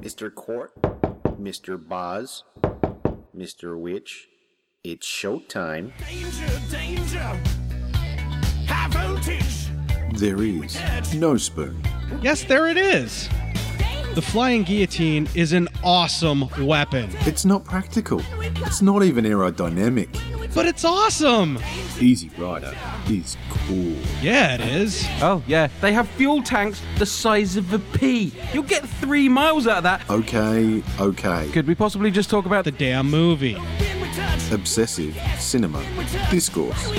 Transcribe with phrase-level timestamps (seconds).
[0.00, 0.34] Mr.
[0.34, 0.72] Court,
[1.38, 1.76] Mr.
[1.76, 2.44] Boz,
[3.36, 3.78] Mr.
[3.78, 4.28] Witch,
[4.82, 5.92] it's showtime.
[6.08, 7.40] Danger, danger.
[8.66, 9.68] High voltage.
[10.18, 10.78] There is
[11.14, 11.82] no spoon.
[12.22, 13.28] Yes, there it is.
[14.14, 18.22] The flying guillotine is an awesome weapon, It's not practical.
[18.40, 20.08] It's not even aerodynamic.
[20.54, 21.58] But it's awesome.
[22.00, 22.74] Easy Rider
[23.08, 23.96] is cool.
[24.20, 25.06] Yeah, it is.
[25.20, 28.32] Oh, yeah, they have fuel tanks the size of a pea.
[28.52, 30.08] You'll get three miles out of that.
[30.10, 31.48] Okay, okay.
[31.52, 33.54] Could we possibly just talk about The damn movie.
[33.54, 35.84] When we touch, Obsessive cinema
[36.30, 36.92] discourse.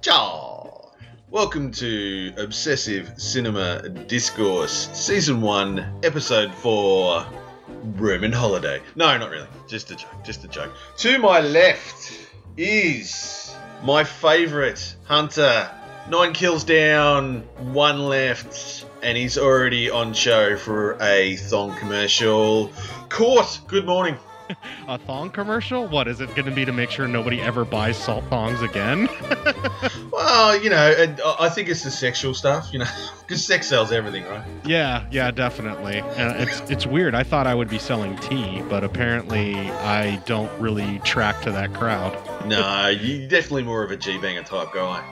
[0.00, 0.90] Ciao!
[1.30, 7.24] Welcome to Obsessive Cinema Discourse, Season 1, Episode 4,
[7.82, 8.80] Roman Holiday.
[8.94, 9.48] No, not really.
[9.68, 10.72] Just a joke, just a joke.
[10.98, 12.12] To my left
[12.56, 15.70] is my favourite hunter.
[16.08, 22.72] Nine kills down, one left, and he's already on show for a thong commercial.
[23.08, 24.16] Court, good morning.
[24.88, 25.86] A thong commercial?
[25.86, 29.08] What is it going to be to make sure nobody ever buys salt thongs again?
[30.12, 32.84] Well, you know, and I I think it's the sexual stuff, you know,
[33.20, 34.44] because sex sells everything, right?
[34.64, 36.00] yeah, yeah, definitely.
[36.00, 37.14] Uh, it's it's weird.
[37.14, 41.72] I thought I would be selling tea, but apparently I don't really track to that
[41.72, 42.12] crowd.
[42.46, 45.02] No, you're definitely more of a G-banger type guy.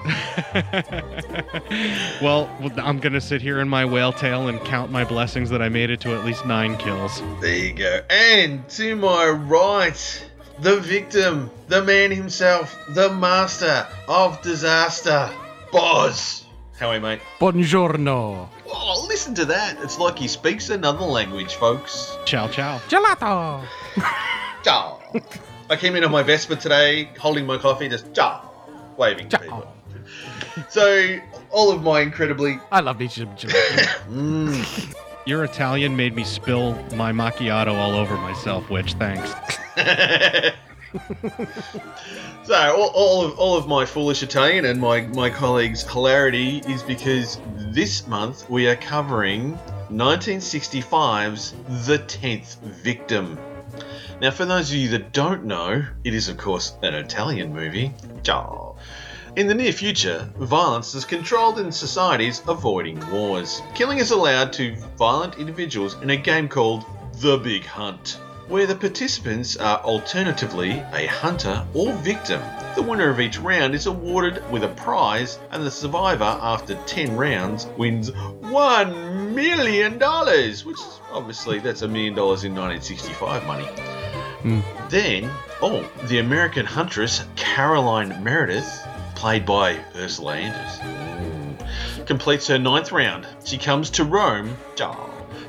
[2.22, 5.62] well, I'm going to sit here in my whale tail and count my blessings that
[5.62, 7.22] I made it to at least nine kills.
[7.40, 8.02] There you go.
[8.10, 15.30] And to my right, the victim, the man himself, the master of disaster,
[15.72, 16.44] Boz.
[16.78, 17.20] How are you, mate?
[17.38, 18.48] Buongiorno.
[18.66, 19.76] Oh, listen to that.
[19.82, 22.16] It's like he speaks another language, folks.
[22.24, 22.78] Ciao, ciao.
[22.88, 23.64] Gelato.
[24.62, 25.00] Ciao.
[25.70, 28.50] I came in on my Vespa today, holding my coffee, just ciao,
[28.96, 29.72] waving to people.
[30.68, 31.16] So,
[31.50, 33.48] all of my incredibly I love these gelato.
[34.10, 34.94] Mm.
[35.26, 39.32] Your Italian made me spill my macchiato all over myself, which thanks.
[42.42, 46.82] so all, all of all of my foolish Italian and my my colleagues' hilarity is
[46.82, 47.38] because
[47.72, 49.56] this month we are covering
[49.92, 51.54] 1965's
[51.86, 53.38] The Tenth Victim.
[54.20, 57.94] Now, for those of you that don't know, it is of course an Italian movie.
[59.34, 63.62] In the near future, violence is controlled in societies avoiding wars.
[63.74, 66.84] Killing is allowed to violent individuals in a game called
[67.20, 72.42] The Big Hunt, where the participants are alternatively a hunter or victim.
[72.74, 77.16] The winner of each round is awarded with a prize, and the survivor, after 10
[77.16, 80.78] rounds, wins $1 million, which
[81.10, 83.99] obviously that's a million dollars in 1965 money.
[84.88, 85.30] Then,
[85.60, 93.26] oh, the American huntress Caroline Meredith, played by Ursula Andress, completes her ninth round.
[93.44, 94.56] She comes to Rome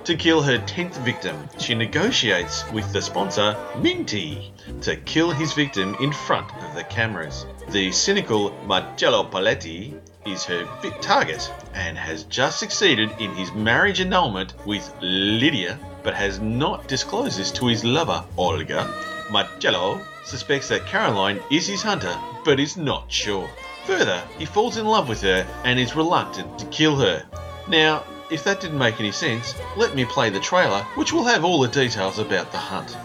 [0.03, 1.37] to kill her tenth victim.
[1.57, 6.83] She negotiates with the sponsor, Ming Tea, to kill his victim in front of the
[6.83, 7.45] cameras.
[7.69, 13.99] The cynical Marcello Poletti is her bit target and has just succeeded in his marriage
[13.99, 18.87] annulment with Lydia, but has not disclosed this to his lover, Olga.
[19.31, 22.15] Marcello suspects that Caroline is his hunter,
[22.45, 23.49] but is not sure.
[23.85, 27.23] Further, he falls in love with her and is reluctant to kill her.
[27.67, 31.43] Now, if that didn't make any sense, let me play the trailer, which will have
[31.43, 32.95] all the details about the hunt.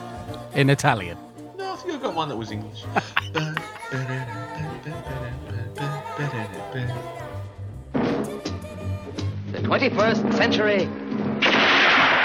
[0.54, 1.18] In Italian.
[1.56, 2.84] No, I think I got one that was English.
[9.52, 10.80] The 21st century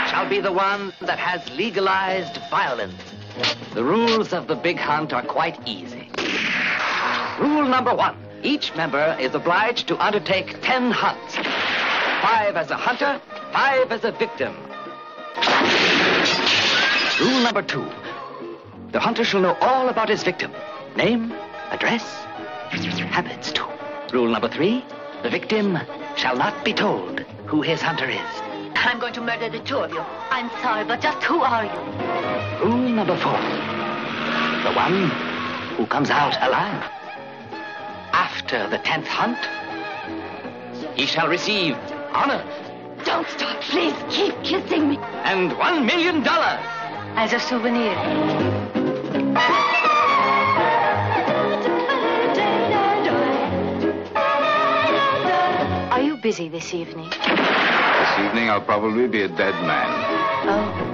[0.09, 3.01] shall be the one that has legalized violence.
[3.73, 6.09] The rules of the big hunt are quite easy.
[7.39, 11.35] Rule number one each member is obliged to undertake 10 hunts
[12.21, 13.21] five as a hunter,
[13.53, 14.53] five as a victim.
[17.19, 17.87] Rule number two
[18.91, 20.51] the hunter shall know all about his victim
[20.97, 21.31] name,
[21.69, 22.03] address,
[23.11, 23.80] habits, too.
[24.11, 24.83] Rule number three
[25.23, 25.77] the victim
[26.17, 28.41] shall not be told who his hunter is.
[28.75, 29.99] I'm going to murder the two of you.
[30.31, 32.65] I'm sorry, but just who are you?
[32.65, 33.39] Rule number four
[34.63, 35.09] the one
[35.77, 36.83] who comes out alive.
[38.13, 39.37] After the tenth hunt,
[40.95, 41.75] he shall receive
[42.13, 42.43] honor
[43.05, 43.95] Don't stop, please.
[44.09, 44.97] Keep kissing me.
[45.23, 46.59] and one million dollars.
[47.15, 48.50] As a souvenir.
[56.31, 57.09] Busy this evening?
[57.09, 59.89] This evening I'll probably be a dead man.
[60.47, 60.87] Oh.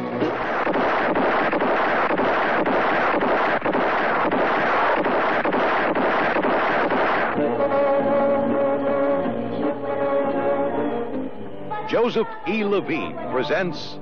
[11.87, 12.63] Joseph E.
[12.63, 13.99] Levine presents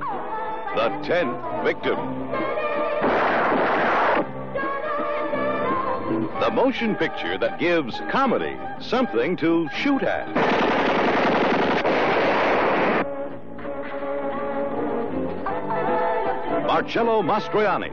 [0.77, 1.97] The Tenth Victim.
[6.39, 10.64] The motion picture that gives comedy something to shoot at.
[16.85, 17.89] Marcello Mastroianni.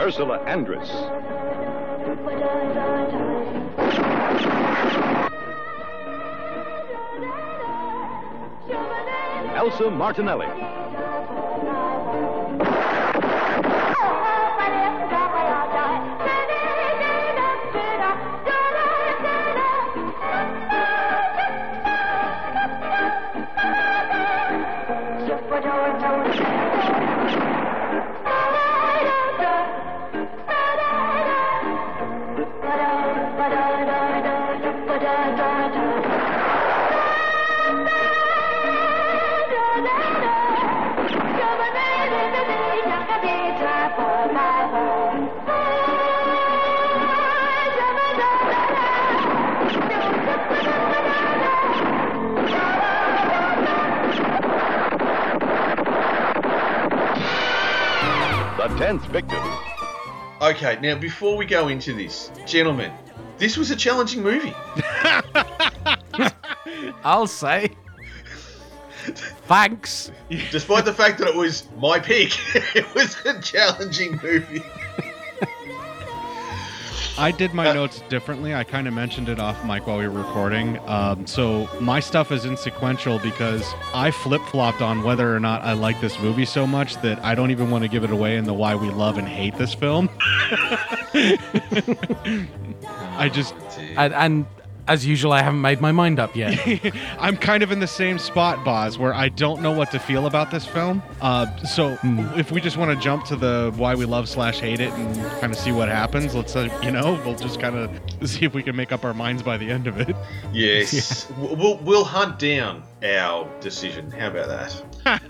[0.00, 0.90] Ursula Andress.
[9.56, 10.46] Elsa Martinelli.
[58.88, 62.90] The Tenth Okay, now before we go into this, gentlemen,
[63.36, 64.54] this was a challenging movie.
[67.04, 67.76] I'll say.
[69.04, 70.10] Thanks.
[70.30, 72.32] Despite the fact that it was my pick,
[72.74, 74.62] it was a challenging movie.
[77.18, 78.54] I did my notes differently.
[78.54, 80.78] I kind of mentioned it off mic while we were recording.
[80.88, 85.72] Um, so my stuff is insequential because I flip flopped on whether or not I
[85.72, 88.44] like this movie so much that I don't even want to give it away in
[88.44, 90.08] the why we love and hate this film.
[93.18, 93.54] I just
[93.96, 94.46] And, and
[94.88, 96.58] as usual, I haven't made my mind up yet.
[97.18, 100.26] I'm kind of in the same spot, Boz, where I don't know what to feel
[100.26, 101.02] about this film.
[101.20, 101.98] Uh, so
[102.36, 105.16] if we just want to jump to the why we love slash hate it and
[105.40, 107.90] kind of see what happens, let's uh, you know we'll just kind of
[108.28, 110.16] see if we can make up our minds by the end of it.
[110.52, 114.10] Yes, W- we'll we'll hunt down our decision.
[114.10, 114.82] How about that?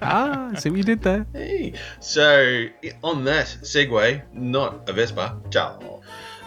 [0.02, 1.26] ah, I see what you did there.
[1.32, 1.74] Hey.
[2.00, 2.66] So
[3.02, 6.00] on that segue, not a Vespa, ciao.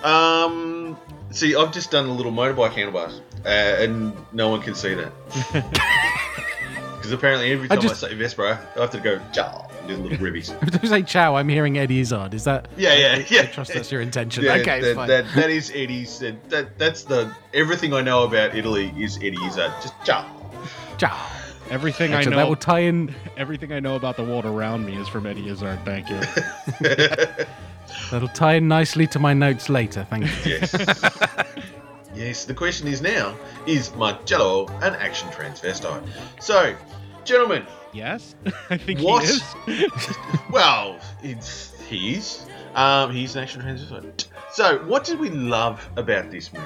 [0.04, 0.98] Um,
[1.32, 5.12] see, I've just done a little motorbike handlebars, uh, and no one can see that
[6.96, 9.96] because apparently every time I, just- say Vespa, I have to go ciao, and do
[9.98, 10.52] little ribbies.
[10.76, 12.34] If you say ciao, I'm hearing Eddie Izzard.
[12.34, 12.68] Is that?
[12.78, 13.42] Yeah, yeah, yeah.
[13.42, 14.44] I trust that's your intention.
[14.44, 15.08] Yeah, okay, that, fine.
[15.08, 16.20] that, that is Eddie's.
[16.20, 19.72] That, that that's the everything I know about Italy is Eddie Izzard.
[19.82, 20.26] Just ciao.
[20.98, 21.18] ciao.
[21.70, 22.28] Everything Excellent.
[22.28, 23.16] I know That will tie in.
[23.38, 25.80] Everything I know about the world around me is from Eddie Izzard.
[25.86, 27.46] Thank you.
[28.10, 30.06] That'll tie in nicely to my notes later.
[30.10, 30.54] Thank you.
[30.54, 30.74] Yes.
[32.16, 32.46] yes.
[32.46, 33.36] The question is now:
[33.68, 36.08] Is Marcello an action transvestite?
[36.40, 36.76] So,
[37.24, 38.36] gentlemen, yes,
[38.70, 39.24] I think what?
[39.24, 40.16] he is.
[40.52, 42.46] well, it's he is.
[42.76, 44.28] Um, he's an action transvestite.
[44.52, 46.66] So, what did we love about this movie?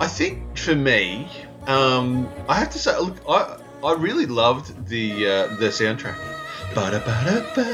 [0.00, 1.28] I think for me,
[1.66, 6.31] um, I have to say, look, I I really loved the uh, the soundtrack.
[6.74, 7.64] Ba-da-ba-da-ba,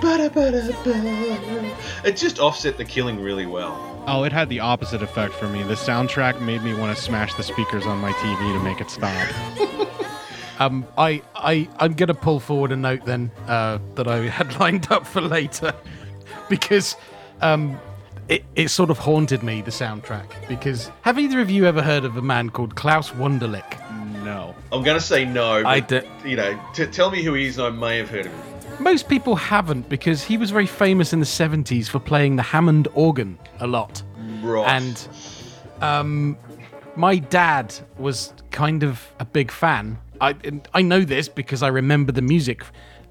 [0.00, 1.76] ba-da-ba-da-ba.
[2.04, 4.04] It just offset the killing really well.
[4.06, 5.62] Oh, it had the opposite effect for me.
[5.62, 8.90] The soundtrack made me want to smash the speakers on my TV to make it
[8.90, 9.14] stop.
[10.58, 14.56] Um, I, I, I'm going to pull forward a note then uh, that I had
[14.60, 15.72] lined up for later,
[16.48, 16.96] because
[17.40, 17.78] um,
[18.28, 20.26] it, it sort of haunted me the soundtrack.
[20.48, 23.87] Because have either of you ever heard of a man called Klaus Wunderlich?
[24.28, 24.54] No.
[24.70, 25.62] I'm going to say no.
[25.64, 28.26] I But, you know, t- tell me who he is, and I may have heard
[28.26, 28.42] of him.
[28.78, 32.88] Most people haven't because he was very famous in the 70s for playing the Hammond
[32.92, 34.02] organ a lot.
[34.42, 34.68] Right.
[34.68, 35.08] And
[35.80, 36.36] um,
[36.94, 39.98] my dad was kind of a big fan.
[40.20, 42.62] I and I know this because I remember the music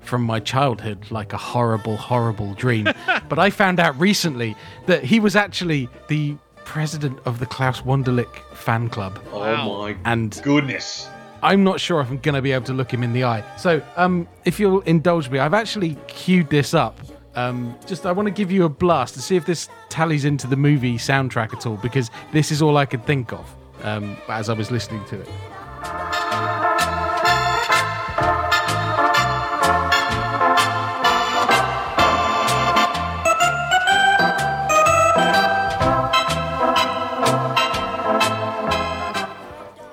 [0.01, 2.87] from my childhood like a horrible, horrible dream.
[3.29, 4.55] but I found out recently
[4.85, 9.19] that he was actually the president of the Klaus Wunderlich fan club.
[9.31, 11.07] Oh my And goodness.
[11.41, 13.41] I'm not sure if I'm going to be able to look him in the eye.
[13.57, 16.99] So, um, if you'll indulge me, I've actually queued this up.
[17.35, 20.45] Um, just I want to give you a blast to see if this tallies into
[20.45, 24.49] the movie soundtrack at all, because this is all I could think of um, as
[24.49, 26.66] I was listening to it.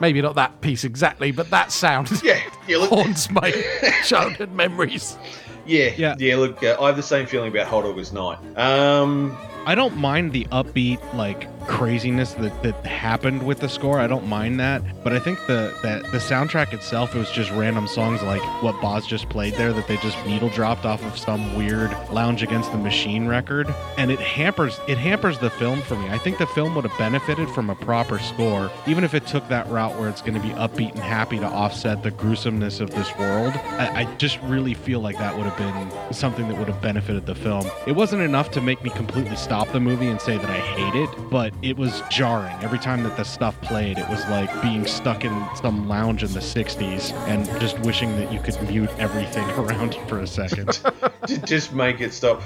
[0.04, 3.50] Maybe not that piece exactly, but that sound Yeah, yeah, look- haunts my
[4.04, 5.16] childhood memories.
[5.64, 6.14] Yeah, Yeah.
[6.18, 6.36] yeah.
[6.36, 8.36] Look, uh, I have the same feeling about Hot August Night.
[8.58, 9.34] Um,
[9.64, 13.98] I don't mind the upbeat like craziness that, that happened with the score.
[13.98, 17.50] I don't mind that, but I think the that the soundtrack itself it was just
[17.52, 21.18] random songs like what Boz just played there that they just needle dropped off of
[21.18, 25.96] some weird Lounge Against the Machine record, and it hampers it hampers the film for
[25.96, 26.08] me.
[26.08, 29.46] I think the film would have benefited from a proper score, even if it took
[29.48, 32.90] that route where it's going to be upbeat and happy to offset the gruesomeness of
[32.90, 33.52] this world.
[33.54, 37.26] I, I just really feel like that would have been something that would have benefited
[37.26, 37.64] the film.
[37.86, 40.94] It wasn't enough to make me completely stop the movie and say that I hate
[40.94, 42.54] it, but it was jarring.
[42.62, 46.32] Every time that the stuff played, it was like being stuck in some lounge in
[46.32, 50.72] the 60s and just wishing that you could mute everything around you for a second.
[51.26, 52.42] to just make it stop.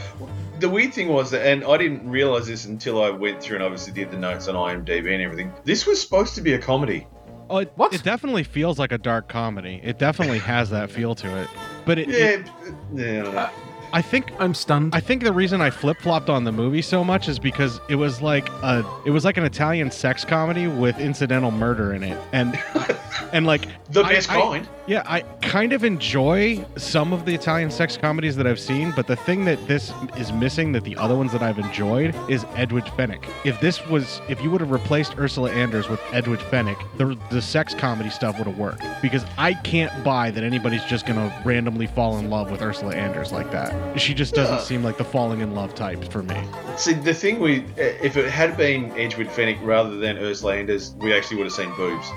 [0.60, 3.64] The weird thing was that, and I didn't realize this until I went through and
[3.64, 5.52] obviously did the notes on IMDb and everything.
[5.64, 7.06] This was supposed to be a comedy.
[7.50, 9.80] Oh, it, it definitely feels like a dark comedy.
[9.82, 11.48] It definitely has that feel to it.
[11.86, 12.50] But it, Yeah, it-
[12.94, 13.50] yeah.
[13.92, 14.08] I don't know.
[14.08, 14.94] I think I'm stunned.
[14.94, 17.94] I think the reason I flip flopped on the movie so much is because it
[17.96, 22.18] was like a it was like an Italian sex comedy with incidental murder in it,
[22.32, 22.58] and
[23.32, 24.68] and like The I- best I- kind.
[24.88, 29.06] Yeah, I kind of enjoy some of the Italian sex comedies that I've seen, but
[29.06, 32.88] the thing that this is missing that the other ones that I've enjoyed is Edwige
[32.96, 33.22] Fenech.
[33.44, 37.42] If this was, if you would have replaced Ursula Anders with Edwige Fenech, the the
[37.42, 38.82] sex comedy stuff would have worked.
[39.02, 43.30] Because I can't buy that anybody's just gonna randomly fall in love with Ursula Anders
[43.30, 44.00] like that.
[44.00, 44.62] She just doesn't Yeah.
[44.62, 46.36] seem like the falling in love type for me.
[46.76, 51.12] See, the thing we, if it had been Edwige Fenech rather than Ursula Anders, we
[51.12, 52.10] actually would have seen boobs.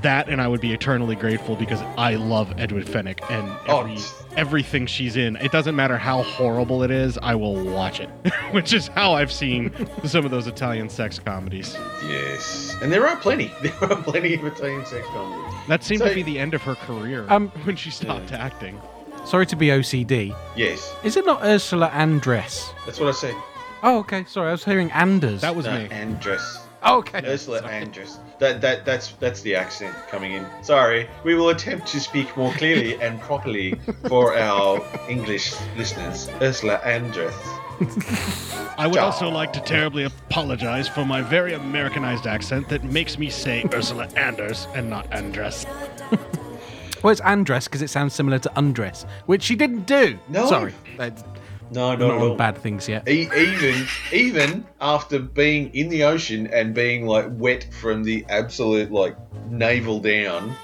[0.00, 3.86] That and I would be eternally grateful because I love Edwige Fenech and Oh,
[4.36, 5.36] everything she's in.
[5.36, 8.08] It doesn't matter how horrible it is, I will watch it.
[8.52, 9.72] Which is how I've seen
[10.04, 11.76] some of those Italian sex comedies.
[12.06, 13.52] Yes, and there are plenty.
[13.62, 15.54] There are plenty of Italian sex comedies.
[15.68, 18.80] That seemed So- to be the end of her career Um, when she stopped acting.
[19.24, 20.34] Sorry to be OCD.
[20.56, 22.72] Yes, Is it not Ursula Andress?
[22.86, 23.36] that's what I said.
[23.84, 24.24] Oh, okay.
[24.24, 25.40] Sorry, I was hearing Anders.
[25.42, 25.88] That was No, me.
[25.88, 26.58] Andress.
[26.84, 27.20] Oh, okay.
[27.24, 28.18] Ursula Andress.
[28.42, 30.44] That that that's that's the accent coming in.
[30.62, 36.28] Sorry, we will attempt to speak more clearly and properly for our English listeners.
[36.40, 37.32] Ursula Andress.
[38.76, 43.30] I would also like to terribly apologize for my very Americanized accent that makes me
[43.30, 45.64] say Ursula Anders and not Andress.
[47.04, 50.18] Well, it's Andress because it sounds similar to undress, which she didn't do.
[50.28, 50.48] No.
[50.48, 50.74] Sorry.
[50.96, 51.22] That's
[51.72, 52.36] No, not not at all.
[52.36, 53.08] bad things yet.
[53.08, 58.90] E- even even after being in the ocean and being like wet from the absolute
[58.92, 59.16] like
[59.50, 60.54] navel down,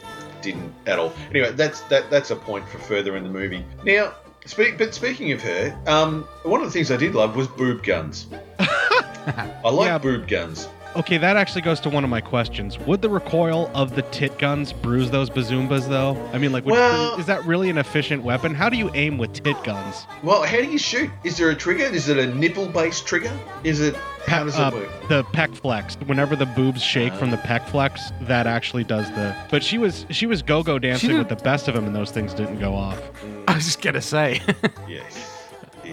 [0.42, 1.12] didn't at all.
[1.30, 3.64] Anyway, that's that that's a point for further in the movie.
[3.84, 4.12] Now,
[4.46, 7.82] speak, but speaking of her, um, one of the things I did love was boob
[7.82, 8.26] guns.
[8.58, 9.98] I like Yeah.
[9.98, 10.68] boob guns.
[10.96, 12.78] Okay, that actually goes to one of my questions.
[12.80, 16.16] Would the recoil of the tit guns bruise those bazoombas, though?
[16.32, 18.54] I mean, like, would, Well- is that really an efficient weapon?
[18.54, 20.06] How do you aim with tit guns?
[20.24, 21.10] Well, how do you shoot?
[21.24, 21.84] Is there a trigger?
[21.84, 23.30] Is it a nipple-based trigger?
[23.64, 23.94] Is it?
[24.26, 25.08] How does Uh, it work?
[25.08, 25.96] the pec flex.
[26.06, 29.34] Whenever the boobs shake from the pec flex, that actually does the.
[29.50, 32.10] But she was she was go go dancing with the best of them, and those
[32.10, 33.00] things didn't go off.
[33.46, 34.40] I was just gonna say.
[34.88, 35.27] Yes,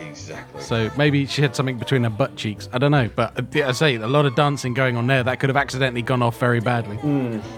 [0.02, 0.62] exactly.
[0.62, 2.68] so maybe she had something between her butt cheeks.
[2.74, 5.24] I don't know, but uh, I say a lot of dancing going on there.
[5.24, 6.98] That could have accidentally gone off very badly.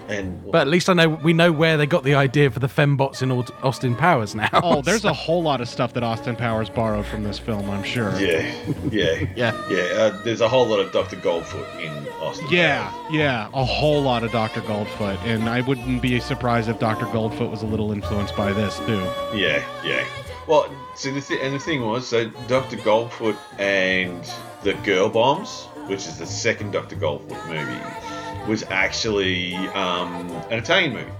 [0.08, 2.66] and But at least I know we know where they got the idea for the
[2.66, 4.48] fembots in Austin Powers now.
[4.52, 7.82] Oh, there's a whole lot of stuff that Austin Powers borrowed from this film, I'm
[7.84, 8.10] sure.
[8.20, 8.52] yeah,
[8.90, 9.68] yeah, Yeah.
[9.70, 9.78] yeah.
[9.98, 11.16] Uh, there's a whole lot of Dr.
[11.16, 12.46] Goldfoot in Austin.
[12.50, 14.60] Yeah, yeah, a whole lot of Dr.
[14.62, 17.06] Goldfoot, and I wouldn't be surprised if Dr.
[17.06, 18.98] Goldfoot was a little influenced by this too.
[19.34, 20.06] Yeah, yeah.
[20.46, 22.76] Well, so the th- and the thing was, so Dr.
[22.76, 24.28] Goldfoot and
[24.64, 26.96] the Girl Bombs, which is the second Dr.
[26.96, 31.10] Goldfoot movie, was actually um, an Italian movie.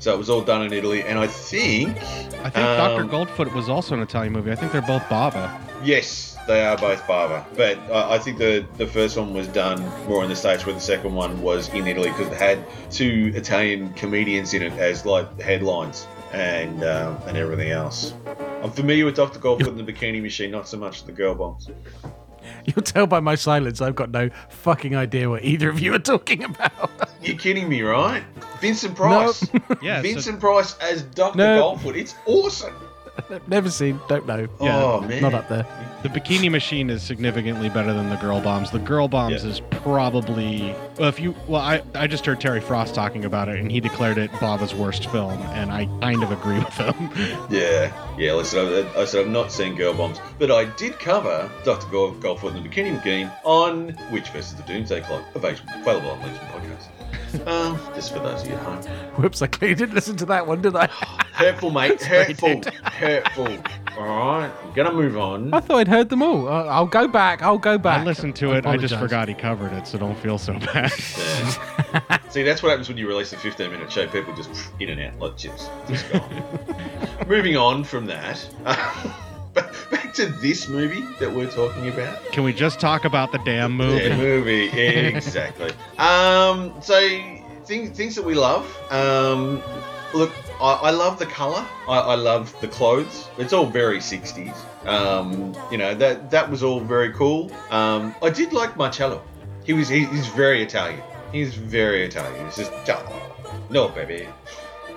[0.00, 3.02] So it was all done in Italy, and I think I think Dr.
[3.02, 4.50] Um, Goldfoot was also an Italian movie.
[4.50, 5.60] I think they're both Bava.
[5.84, 9.78] yes, they are both Bava, but I I think the the first one was done
[10.08, 13.30] more in the states, where the second one was in Italy because it had two
[13.34, 18.14] Italian comedians in it as like headlines and um, and everything else.
[18.62, 19.38] I'm familiar with Dr.
[19.38, 21.68] Goldfoot and the Bikini Machine, not so much the Girl Bombs.
[22.64, 25.98] You'll tell by my silence I've got no fucking idea what either of you are
[25.98, 26.90] talking about.
[27.22, 28.22] You're kidding me, right?
[28.60, 29.46] Vincent Price.
[29.82, 31.38] Yeah, so- Vincent Price as Dr.
[31.38, 31.60] No.
[31.76, 31.96] Goldfoot.
[31.96, 32.74] It's awesome.
[33.46, 34.46] Never seen, don't know.
[34.60, 34.82] Oh, yeah.
[34.82, 35.22] Oh man.
[35.22, 35.66] Not up there.
[36.02, 38.70] The Bikini Machine is significantly better than the Girl Bombs.
[38.70, 39.50] The Girl Bombs Yeah.
[39.50, 43.58] is probably well, if you well, I I just heard Terry Frost talking about it,
[43.58, 47.10] and he declared it Bava's worst film, and I kind of agree with him.
[47.50, 48.32] Yeah, yeah.
[48.32, 48.60] Listen,
[48.96, 51.86] I, I said I've not seen Girl Bombs, but I did cover Dr.
[51.90, 56.20] Gold, Goldfoot and the Bikini Machine on Witch versus the Doomsday Clock, available available on
[56.20, 56.86] Legion Podcast.
[57.46, 58.82] Um, just for those of you at home.
[59.16, 60.86] Whoops, I clearly didn't listen to that one, did I?
[61.32, 62.02] Hurtful, mate.
[62.02, 62.62] Hurtful.
[62.84, 63.56] Hurtful.
[63.98, 64.50] All right.
[64.62, 65.52] I'm gonna move on.
[65.54, 66.48] I thought I'd heard them all.
[66.48, 67.42] Uh, I'll go back.
[67.42, 68.00] I'll go back.
[68.00, 68.66] I listened to it.
[68.66, 68.98] I just apologise.
[68.98, 70.90] forgot he covered it, so don't feel so bad.
[72.30, 74.06] See, that's what happens when you release a 15 minute show.
[74.06, 75.68] People just in and out like chips.
[75.88, 76.44] Just gone.
[77.26, 78.38] Moving on from that,
[79.54, 82.24] back to this movie that we're talking about.
[82.32, 84.04] Can we just talk about the damn movie?
[84.04, 85.72] Yeah, movie, exactly.
[85.98, 87.00] um, so
[87.64, 88.66] things things that we love.
[88.90, 89.62] Um,
[90.14, 91.64] look, I, I love the color.
[91.88, 93.28] I, I love the clothes.
[93.38, 94.56] It's all very 60s.
[94.86, 97.50] Um, you know that that was all very cool.
[97.70, 99.22] Um, I did like Marcello.
[99.64, 101.02] He was he, he's very Italian.
[101.32, 102.44] He's very Italian.
[102.46, 104.26] He's just "Oh, no baby.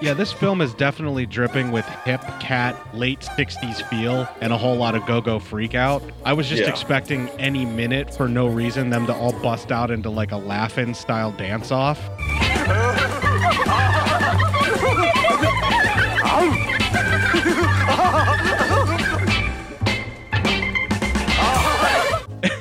[0.03, 4.75] Yeah, this film is definitely dripping with hip cat late 60s feel and a whole
[4.75, 6.03] lot of go-go freak out.
[6.25, 6.67] I was just Yeah.
[6.67, 10.93] expecting any minute for no reason them to all bust out into like a laugh-in
[10.93, 12.01] style dance off.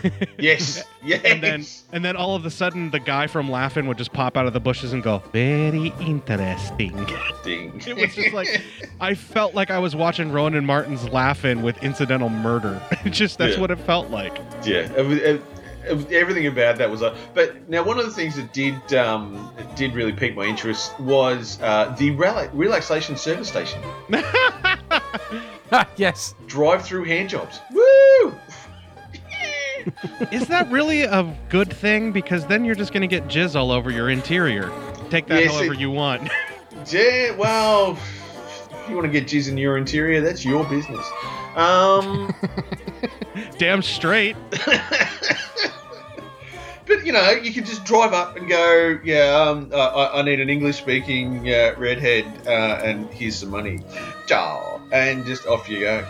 [0.39, 1.21] Yes, yes.
[1.25, 4.37] And then and then all of a sudden the guy from Laugh-In would just pop
[4.37, 7.07] out of the bushes and go, "Very interesting."
[7.45, 7.81] Ding.
[7.87, 8.49] It was just like
[9.01, 12.81] I felt like I was watching Rowan Martin's Laugh-In with incidental murder.
[13.11, 13.61] Just that's Yeah.
[13.61, 14.37] what it felt like.
[14.65, 15.43] Yeah, it was, it,
[15.85, 17.03] it everything about that was.
[17.03, 20.45] Uh, but now, one of the things that did um, that did really pique my
[20.45, 23.81] interest was uh, the rela- relaxation service station.
[25.97, 26.35] yes.
[26.47, 27.61] Drive-through hand jobs.
[27.73, 27.82] Woo!
[30.33, 32.13] Is that really a good thing?
[32.13, 34.71] Because then you're just going to get jizz all over your interior.
[35.11, 36.29] Take that Yes, however it- you want.
[36.91, 41.07] Yeah, well, if you want to get jizz in your interior, that's your business.
[41.55, 42.35] Um,
[43.59, 44.35] Damn straight.
[46.87, 50.23] but you know, you could just drive up and go, yeah, um, uh, I, I
[50.23, 53.79] need an English-speaking uh, redhead, uh, and here's some money,
[54.27, 56.05] ciao, and just off you go,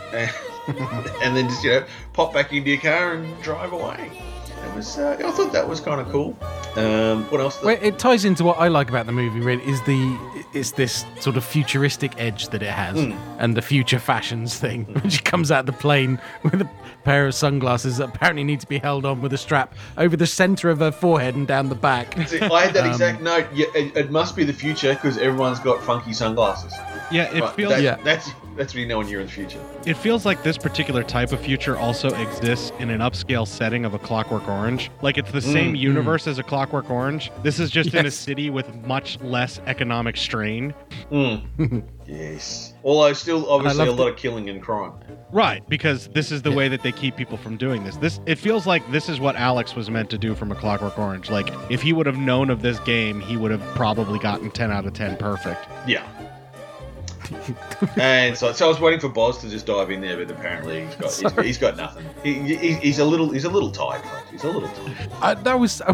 [1.22, 4.10] and then just you know pop back into your car and drive away.
[4.64, 6.36] It was, uh, I thought that was kind of cool.
[6.76, 7.60] Um, what else?
[7.62, 9.40] Well, it ties into what I like about the movie.
[9.40, 10.16] Really, is the
[10.54, 13.18] it's this sort of futuristic edge that it has, Mm.
[13.40, 14.84] and the future fashions thing.
[15.02, 16.70] When she comes out of the plane with a
[17.02, 20.28] pair of sunglasses that apparently need to be held on with a strap over the
[20.28, 22.14] center of her forehead and down the back.
[22.28, 23.46] See, I had that Um, exact note.
[23.52, 26.72] Yeah, it, it must be the future because everyone's got funky sunglasses.
[27.10, 27.96] Yeah, it Right, feels that- Yeah.
[28.04, 29.58] That's that's when you know when you're in the future.
[29.86, 33.94] it feels like this particular type of future also exists in an upscale setting of
[33.94, 34.90] a Clockwork Orange.
[35.00, 37.30] Like it's the same Mm, universe as a Clockwork Orange.
[37.42, 40.74] This is just in a city with much less economic strain.
[41.10, 41.84] Mm.
[42.06, 42.74] yes.
[42.84, 44.92] Although still obviously a loved lot of killing and crime.
[45.30, 47.96] Right, because this is the way that they keep people from doing this.
[47.96, 50.98] This it feels like this is what Alex was meant to do from a Clockwork
[50.98, 51.30] Orange.
[51.30, 54.70] Like if he would have known of this game, he would have probably gotten 10
[54.70, 55.66] out of 10 perfect.
[55.86, 56.06] Yeah.
[57.96, 60.86] and so, so I was waiting for Boz to just dive in there, but apparently
[60.86, 62.04] he's got he's, he's got nothing.
[62.22, 64.30] He, he, he's a little he's a little tired, folks.
[64.30, 65.10] He's a little tired.
[65.20, 65.92] I, that was I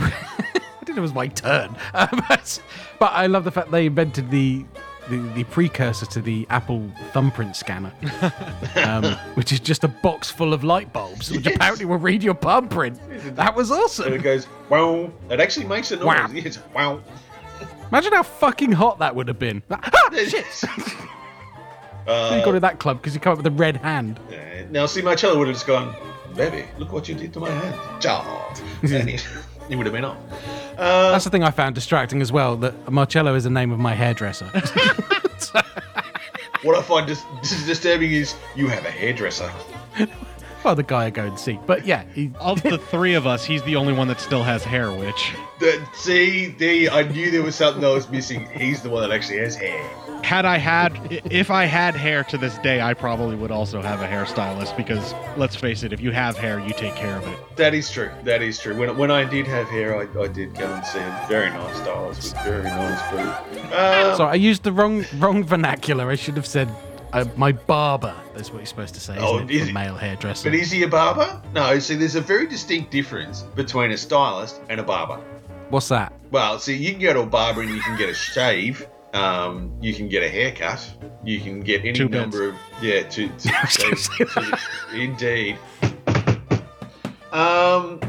[0.85, 2.62] didn't know it was my turn, um, but,
[2.98, 4.64] but I love the fact they invented the.
[5.11, 7.90] The, the precursor to the Apple thumbprint scanner,
[8.77, 9.05] um,
[9.37, 11.57] which is just a box full of light bulbs, which Yes.
[11.57, 13.01] apparently will read your thumbprint.
[13.35, 14.05] That was awesome.
[14.09, 15.11] And it goes wow.
[15.31, 16.05] It actually makes a noise.
[16.05, 16.29] Wow.
[16.35, 17.01] It's wow.
[17.90, 19.62] Imagine how fucking hot that would have been.
[19.70, 20.44] Ah, shit!
[22.09, 24.18] Uh, you got to that club because you come up with a red hand.
[24.31, 24.35] Uh,
[24.71, 25.94] now, see, Marcello would have just gone,
[26.35, 28.03] baby, look what you did to my hand.
[28.03, 28.53] Ciao.
[28.83, 29.18] and he,
[29.68, 30.16] he would have been on.
[30.79, 32.57] Uh, That's the thing I found distracting as well.
[32.57, 34.47] That Marcello is the name of my hairdresser.
[36.62, 39.51] what I find dis- dis- disturbing is you have a hairdresser.
[40.64, 41.59] well, the guy I go and see.
[41.66, 44.64] But yeah, he, Of the three of us, he's the only one that still has
[44.64, 48.49] hair, which The, see, the, I knew there was something I was missing.
[48.51, 49.90] He's the one that actually has hair.
[50.24, 54.02] Had I had if I had hair to this day, I probably would also have
[54.02, 57.38] a hairstylist because let's face it, if you have hair, you take care of it.
[57.57, 58.11] That is true.
[58.24, 58.76] That is true.
[58.78, 61.76] When, when I did have hair, I, I did go and see a very nice
[61.76, 63.72] stylist with very nice food.
[63.72, 66.11] Um, so I used the wrong wrong vernacular.
[66.11, 66.68] I should have said
[67.12, 68.14] uh, my barber.
[68.35, 69.14] That's what you're supposed to say.
[69.14, 69.72] Isn't Oh, it, is for it?
[69.72, 70.50] male hairdresser.
[70.50, 71.40] But is he a barber?
[71.54, 75.20] No, see, there's a very distinct difference between a stylist and a barber.
[75.70, 76.12] What's that?
[76.31, 78.87] Well, see, you can go to a barber and you can get a shave.
[79.14, 80.87] Um, you can get a haircut.
[81.25, 82.21] You can get any Two bits.
[82.21, 83.03] number of yeah.
[83.09, 84.59] To, to, so- to-
[84.94, 85.59] indeed.
[87.33, 88.01] Um,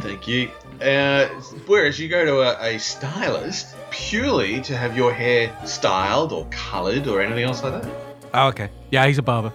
[0.00, 0.50] thank you.
[0.82, 1.26] Uh,
[1.66, 7.06] whereas you go to a, a stylist purely to have your hair styled or coloured
[7.06, 7.92] or anything else like that.
[8.34, 8.68] Oh, okay.
[8.90, 9.52] Yeah, he's a barber,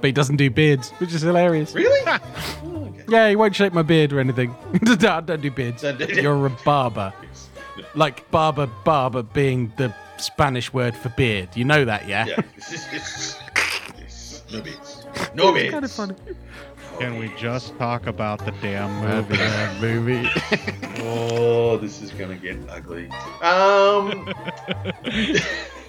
[0.00, 1.74] but he doesn't do beards, which is hilarious.
[1.74, 2.00] Really?
[2.64, 3.04] Oh, okay.
[3.08, 4.54] Yeah, he won't shape my beard or anything.
[4.82, 5.82] no, don't do beards.
[5.82, 7.12] Don't do- You're a barber.
[7.94, 11.48] Like barber barber being the Spanish word for beard.
[11.56, 12.26] You know that, yeah?
[12.26, 12.42] Yeah.
[13.98, 14.42] Yes.
[14.52, 15.04] No bits.
[15.34, 15.70] No bits.
[15.70, 16.14] kind of funny.
[16.98, 19.38] Can we just talk about the damn Movie.
[19.80, 20.22] movie?
[20.52, 20.98] movie.
[21.02, 23.08] Oh, this is gonna get ugly.
[23.40, 24.32] Um.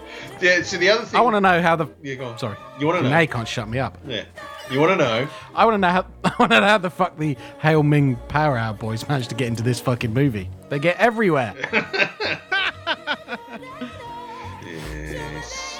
[0.43, 0.61] yeah.
[0.61, 1.87] So the other thing I want to know how the.
[2.01, 2.37] Yeah, go on.
[2.37, 2.57] Sorry.
[2.79, 3.27] You want to know?
[3.27, 3.97] Can't shut me up.
[4.05, 4.25] Yeah.
[4.69, 5.27] You want to know?
[5.55, 6.05] I want to know how.
[6.23, 9.35] I want to know how the fuck the Hail Ming Power Hour boys managed to
[9.35, 10.49] get into this fucking movie.
[10.69, 11.53] They get everywhere.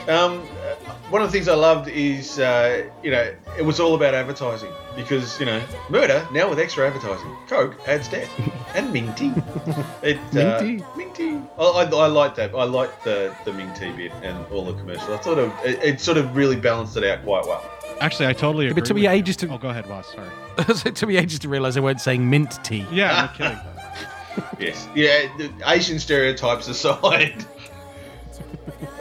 [0.07, 0.39] Um,
[1.09, 4.71] one of the things I loved is, uh, you know, it was all about advertising
[4.95, 7.35] because, you know, murder now with extra advertising.
[7.47, 8.29] Coke adds death
[8.75, 9.31] and Ming tea.
[10.01, 10.85] It, uh, Ming tea?
[10.97, 11.41] Ming tea.
[11.57, 12.53] I, I, I like that.
[12.53, 15.09] I like the, the Ming tea bit and all the commercials.
[15.09, 17.63] I thought it, it, it sort of really balanced it out quite well.
[18.01, 18.81] Actually, I totally agree.
[18.81, 19.17] But took me with you.
[19.17, 19.49] ages to.
[19.49, 20.11] Oh, go ahead, boss.
[20.11, 20.29] Sorry.
[20.57, 22.85] it took me ages to realise they weren't saying mint tea.
[22.91, 23.59] Yeah, no kidding.
[24.59, 24.87] Yes.
[24.95, 25.29] Yeah.
[25.37, 27.45] The Asian stereotypes aside.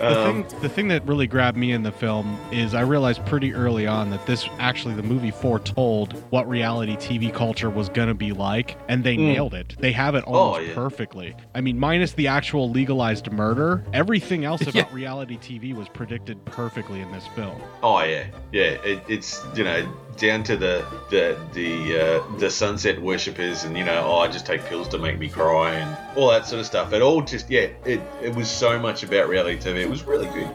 [0.03, 3.25] The, Um, thing, the thing that really grabbed me in the film is I realized
[3.25, 8.13] pretty early on that this actually the movie foretold what reality TV culture was gonna
[8.13, 9.27] be like, and they Mm.
[9.29, 9.77] nailed it.
[9.79, 10.75] They have it almost Oh, yeah.
[10.75, 11.37] perfectly.
[11.55, 14.97] I mean, minus the actual legalized murder, everything else about Yeah.
[14.97, 17.61] reality TV was predicted perfectly in this film.
[17.85, 18.63] Oh yeah, yeah.
[18.85, 23.85] It, it's you know down to the the the uh, the sunset worshippers, and you
[23.85, 26.67] know, oh, I just take pills to make me cry, and all that sort of
[26.67, 26.93] stuff.
[26.93, 29.77] It all just yeah, it it was so much about reality TV.
[29.83, 30.49] It was really good.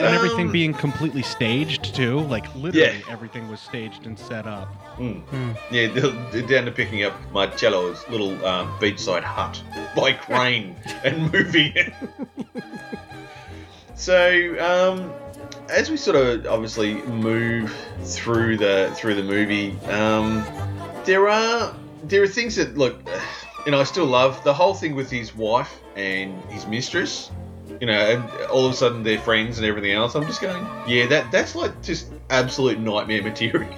[0.00, 3.12] And everything Um, being completely staged too, like literally Yeah.
[3.12, 4.68] everything was staged and set up.
[4.98, 5.22] mm.
[5.70, 9.62] Yeah, they're- they're down to picking up Marcello's little um, beachside hut
[9.94, 10.74] by crane
[11.04, 11.92] and moving it.
[13.94, 15.12] so, um,
[15.70, 20.44] as we sort of obviously move through the through the movie, um,
[21.04, 23.00] there are there are things that look,
[23.64, 27.30] you know, I still love the whole thing with his wife and his mistress.
[27.80, 30.14] You know, and all of a sudden they're friends and everything else.
[30.14, 33.72] I'm just going, yeah, that that's like just absolute nightmare material.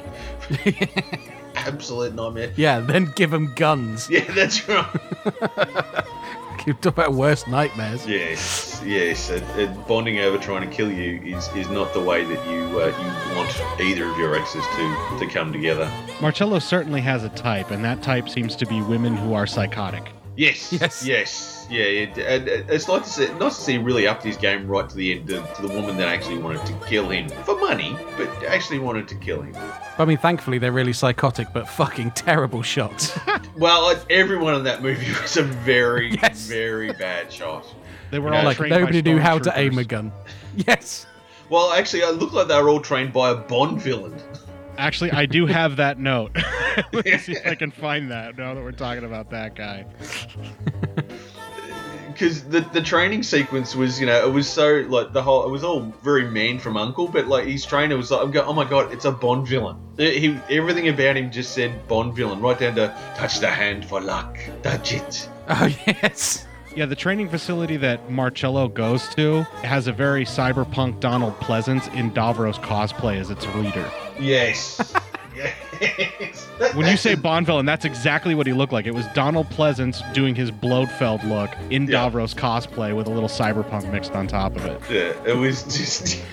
[1.55, 2.53] absolute nightmare.
[2.57, 4.11] Yeah, then give them guns.
[4.11, 4.87] Yeah, that's right.
[6.67, 8.07] You talk about worst nightmares.
[8.07, 9.31] Yes, yes.
[9.31, 12.81] Uh, uh, bonding over trying to kill you is, is not the way that you
[12.81, 15.91] uh, you want either of your exes to, to come together.
[16.21, 20.13] Marcello certainly has a type, and that type seems to be women who are psychotic.
[20.37, 21.05] Yes, Yes.
[21.07, 21.83] yes, yeah.
[21.85, 24.89] It, and it's like to see, nice to see he really upped his game right
[24.89, 27.95] to the end to, to the woman that actually wanted to kill him for money,
[28.17, 29.55] but actually wanted to kill him.
[29.99, 33.19] I mean, thankfully they're really psychotic, but fucking terrible shots.
[33.59, 36.47] Well, like, everyone in that movie was a very, Yes.
[36.49, 37.67] very bad shot.
[38.11, 40.11] They were You know, all like nobody knew how to aim a gun.
[40.67, 41.07] Yes.
[41.51, 44.15] Well, actually, it looked like they were all trained by a Bond villain.
[44.79, 46.37] Actually, I do have that note.
[46.93, 49.85] Let me see if I can find that now that we're talking about that guy.
[52.13, 55.51] because the the training sequence was you know it was so like the whole it
[55.51, 58.53] was all very man from Uncle, but like his trainer was like I'm going oh
[58.53, 59.77] my god it's a Bond villain.
[59.97, 64.01] He everything about him just said Bond villain right down to touch the hand for
[64.01, 65.29] luck, touch it.
[65.49, 66.47] Oh yes.
[66.75, 72.11] Yeah, the training facility that Marcello goes to has a very cyberpunk Donald Pleasence in
[72.13, 73.91] Davros cosplay as its leader.
[74.19, 74.95] Yes.
[75.37, 76.49] yes.
[76.75, 78.87] When you say a- Bond villain, that's exactly what he looked like.
[78.87, 82.09] It was Donald Pleasence doing his Blofeld look in Yeah.
[82.09, 84.81] Davros cosplay with a little cyberpunk mixed on top of it.
[84.91, 86.23] yeah, it was just.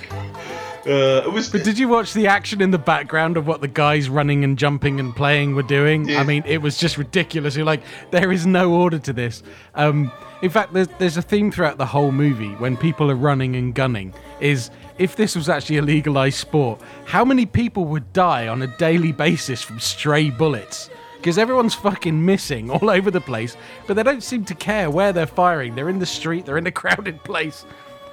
[0.87, 1.49] Uh, it was.
[1.49, 4.57] But did you watch the action in the background of what the guys running and
[4.57, 6.07] jumping and playing were doing?
[6.07, 6.21] Yeah.
[6.21, 7.55] I mean, it was just ridiculous.
[7.57, 9.43] You're like, there is no order to this.
[9.75, 10.09] Um,
[10.41, 13.73] in fact, there's, there's a theme throughout the whole movie when people are running and
[13.75, 14.13] gunning.
[14.39, 18.67] Is if this was actually a legalized sport, how many people would die on a
[18.77, 20.89] daily basis from stray bullets?
[21.17, 25.11] Because everyone's fucking missing all over the place, but they don't seem to care where
[25.11, 25.75] they're firing.
[25.75, 27.65] They're in the street, they're in a crowded place.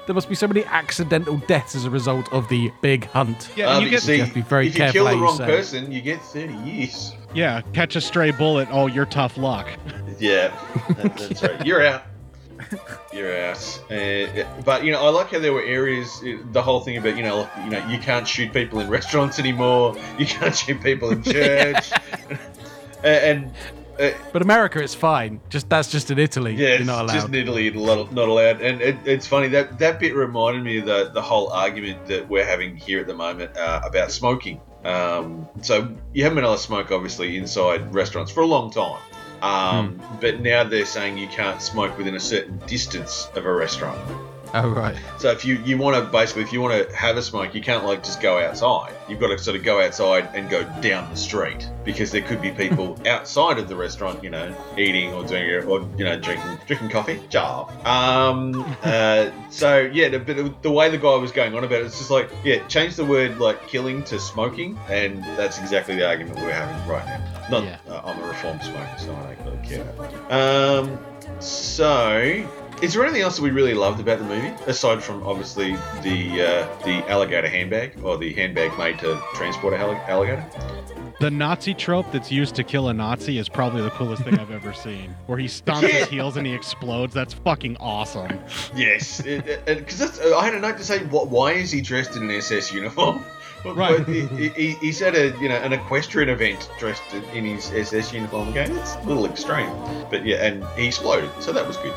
[0.07, 3.51] There must be so many accidental deaths as a result of the big hunt.
[3.57, 5.17] Yeah, Um, and you get see, You have to be very if you careful kill
[5.17, 7.13] the wrong say person, you get 30 years.
[7.35, 8.69] yeah, catch a stray bullet.
[8.71, 9.69] Oh, you're tough luck.
[10.19, 10.57] Yeah,
[10.97, 11.67] that, that's right.
[11.67, 12.05] You're out.
[13.13, 13.81] You're out.
[13.91, 16.21] Uh, but you know, I like how there were areas.
[16.25, 18.89] uh, The whole thing about you know, like, you know, you can't shoot people in
[18.89, 19.97] restaurants anymore.
[20.19, 21.91] You can't shoot people in church.
[23.05, 23.53] and
[24.01, 25.41] uh, But America, it's fine.
[25.49, 26.55] Just that's just in Italy.
[26.55, 27.15] yeah, not allowed.
[27.15, 28.61] just in Italy, not not allowed.
[28.61, 32.29] And it, it's funny that that bit reminded me of the the whole argument that
[32.29, 34.61] we're having here at the moment uh, about smoking.
[34.85, 39.01] Um, so you haven't been allowed to smoke, obviously, inside restaurants for a long time.
[39.43, 43.99] Um, But now they're saying you can't smoke within a certain distance of a restaurant.
[44.67, 44.97] Oh right.
[45.19, 47.61] So if you, you want to basically if you want to have a smoke, you
[47.61, 48.95] can't like just go outside.
[49.09, 52.41] You've got to sort of go outside and go down the street because there could
[52.41, 56.59] be people outside of the restaurant, you know, eating or doing or you know drinking
[56.67, 57.21] drinking coffee.
[57.29, 57.71] Job.
[57.87, 58.65] Um.
[58.83, 59.31] Uh.
[59.51, 62.11] So yeah, the, the, the way the guy was going on about it, it's just
[62.11, 66.53] like yeah, change the word like killing to smoking, and that's exactly the argument we're
[66.53, 67.49] having right now.
[67.49, 67.79] Not Yeah.
[67.89, 70.33] uh, I'm a reformed smoker, so I don't really care.
[70.33, 70.99] Um.
[71.41, 72.47] So
[72.83, 76.43] is there anything else that we really loved about the movie aside from obviously the
[76.43, 80.45] uh, the alligator handbag or the handbag made to transport a alli- alligator?
[81.19, 84.51] The Nazi trope that's used to kill a Nazi is probably the coolest thing I've
[84.51, 85.17] ever seen.
[85.27, 85.89] Where he stomps Yeah.
[85.89, 87.15] his heels and he explodes.
[87.15, 88.39] That's fucking awesome.
[88.75, 91.29] Yes, because I had a note to say, what?
[91.29, 93.25] Why is he dressed in an SS uniform?
[93.65, 93.99] But- Right.
[94.07, 97.03] but he, he, he's at a you know an equestrian event dressed
[97.35, 98.49] in his SS uniform.
[98.49, 99.71] Again, it's a little extreme,
[100.11, 101.93] but yeah, and he exploded, so that was good.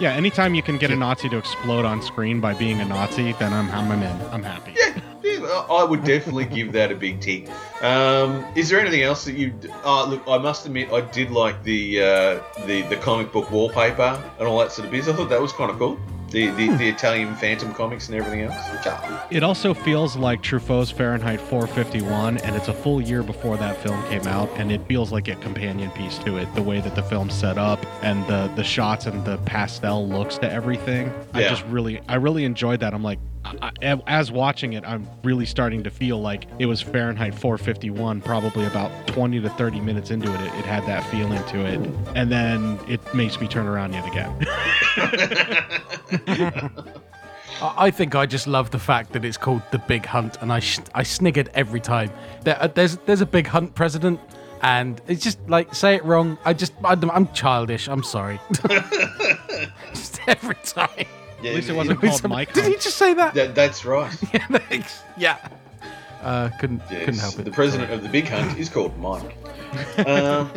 [0.00, 3.32] Yeah, anytime you can get a Nazi to explode on screen by being a Nazi,
[3.34, 4.20] then I'm, I'm in.
[4.32, 4.74] I'm happy.
[4.76, 7.48] Yeah, yeah, I would definitely give that a big tick.
[7.82, 9.54] Um, is there anything else that you?
[9.84, 14.22] Uh, look, I must admit, I did like the uh, the the comic book wallpaper
[14.38, 15.14] and all that sort of business.
[15.14, 15.98] I thought that was kind of cool.
[16.34, 18.54] The, the, the Italian Phantom comics and everything else.
[19.30, 24.02] It also feels like Truffaut's Fahrenheit 451, and it's a full year before that film
[24.08, 26.52] came out, and it feels like a companion piece to it.
[26.56, 30.36] The way that the film's set up, and the the shots and the pastel looks
[30.38, 31.12] to everything.
[31.32, 32.94] I just really, I really enjoyed that.
[32.94, 37.34] I'm like, I, as watching it, I'm really starting to feel like it was Fahrenheit
[37.34, 38.20] 451.
[38.22, 41.80] Probably about 20 to 30 minutes into it, it, it had that feeling to it,
[42.14, 44.30] and then it makes me turn around yet again.
[47.62, 50.60] I think I just love the fact that it's called the Big Hunt, and I
[50.60, 52.10] sh- I sniggered every time.
[52.42, 54.20] There, uh, there's there's a Big Hunt president,
[54.62, 56.38] and it's just like say it wrong.
[56.44, 57.88] I just I, am childish.
[57.88, 58.40] I'm sorry.
[59.92, 61.06] just every time.
[61.44, 62.52] Yeah, At least it it- wasn't called Mike.
[62.54, 63.34] Did he just say that?
[63.34, 64.12] That, that's right.
[64.32, 64.46] Yeah.
[64.68, 65.02] thanks.
[65.16, 65.36] yeah.
[66.22, 67.44] Uh, couldn't couldn't help it.
[67.44, 69.36] The president of the Big Hunt is called Mike.
[70.06, 70.50] Um,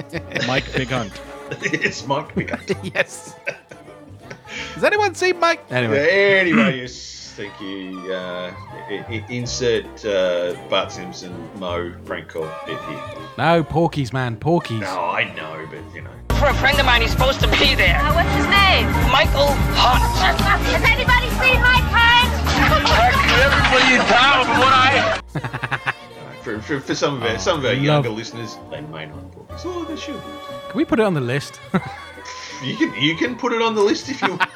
[0.48, 1.12] Mike Big Hunt.
[1.62, 2.72] it's Mike Big Hunt.
[2.96, 3.36] yes.
[4.76, 5.66] Has anyone seen Mike?
[5.72, 6.40] Anyway.
[6.40, 6.94] Anyway, yes,
[7.38, 8.12] thank you.
[8.12, 8.52] Uh,
[8.90, 13.00] i- i- insert uh, Bart Simpson Moe prank call bit here.
[13.38, 14.82] No, Porky's man, Porky's.
[14.82, 16.10] No, I know, but you know.
[16.40, 17.98] For a friend of mine, he's supposed to be there.
[18.00, 18.86] Uh, what's his name?
[19.12, 19.48] Michael
[19.78, 20.04] Hunt.
[20.68, 22.34] Has anybody seen Mike Hunt?
[23.40, 25.94] Everybody in town, from what I.
[26.48, 29.06] For, for, for some of our, Oh, some of our love- younger listeners, they may
[29.08, 29.60] not book.
[29.60, 30.16] So they should.
[30.70, 31.60] Can we put it on the list?
[32.64, 34.50] You can you can put it on the list if you want.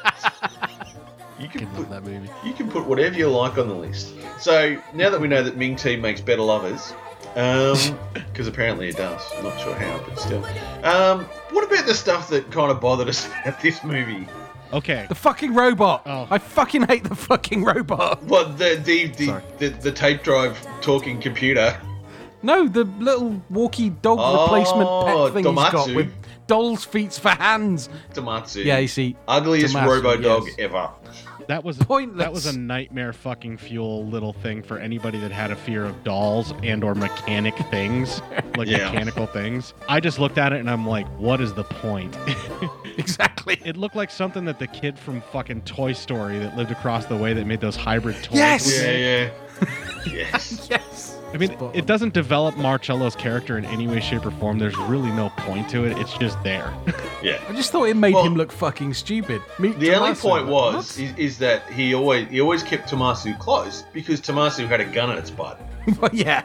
[1.42, 2.30] You can put that movie.
[2.44, 4.14] you can put whatever you like on the list.
[4.38, 6.94] So now that we know that Ming T makes better lovers,
[7.34, 9.20] because apparently it does.
[9.36, 10.44] I'm not sure how, but still.
[10.84, 14.28] Um, what about the stuff that kind of bothered us about this movie?
[14.72, 15.06] Okay.
[15.08, 16.02] The fucking robot.
[16.06, 16.28] Oh.
[16.30, 18.22] I fucking hate the fucking robot.
[18.22, 21.76] What the the the, the, the tape drive talking computer?
[22.44, 26.12] No, the little walkie dog Oh, replacement pet thing he's got with
[26.46, 27.88] doll's feet for hands.
[28.14, 28.64] Tomatsu.
[28.64, 29.16] Yeah, you see.
[29.28, 30.56] Ugliest Tomatsu, robo dog yes.
[30.58, 30.90] ever.
[31.48, 32.18] That was Pointless.
[32.18, 36.04] That was a nightmare fucking fuel little thing for anybody that had a fear of
[36.04, 38.20] dolls and or mechanic things,
[38.56, 38.90] like Yeah.
[38.90, 39.74] mechanical things.
[39.88, 42.16] I just looked at it and I'm like, what is the point?
[42.98, 43.58] Exactly.
[43.64, 47.16] it looked like something that the kid from fucking Toy Story that lived across the
[47.16, 48.34] way that made those hybrid toys.
[48.36, 48.82] Yes!
[48.82, 49.30] Yeah, yeah.
[50.06, 50.68] yes.
[50.70, 51.18] Yes.
[51.32, 54.58] I mean, it doesn't develop Marcello's character in any way, shape, or form.
[54.58, 55.96] There's really no point to it.
[55.98, 56.72] It's just there.
[57.22, 57.40] Yeah.
[57.48, 59.40] I just thought it made Well, him look fucking stupid.
[59.60, 60.98] Meet The only point was What?
[60.98, 65.12] is, is that he always he always kept Tomasu close because Tomasu had a gun
[65.12, 65.60] in its butt.
[66.00, 66.42] well, yeah.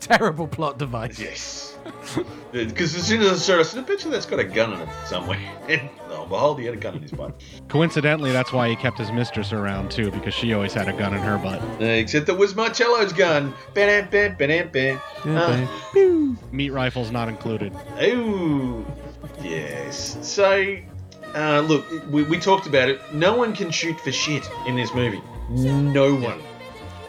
[0.00, 1.20] Terrible plot device.
[1.20, 1.78] Yes.
[2.50, 4.44] Because as soon as I saw it, I said, I bet you that's got a
[4.44, 5.38] gun in it somewhere.
[6.28, 7.40] And lo and behold, he had a gun in his butt.
[7.68, 11.14] Coincidentally, that's why he kept his mistress around too, because she always had a gun
[11.14, 11.60] in her butt.
[11.80, 13.54] Except it was Marcello's gun.
[13.74, 15.00] Ba-dam, ba, ba-dam, ba.
[15.24, 15.66] Uh,
[16.52, 17.72] Meat rifles not included.
[18.02, 18.84] Ooh,
[19.42, 20.18] yes.
[20.20, 20.76] So,
[21.34, 23.00] uh, look, we, we talked about it.
[23.12, 25.22] No one can shoot for shit in this movie.
[25.50, 26.40] No one.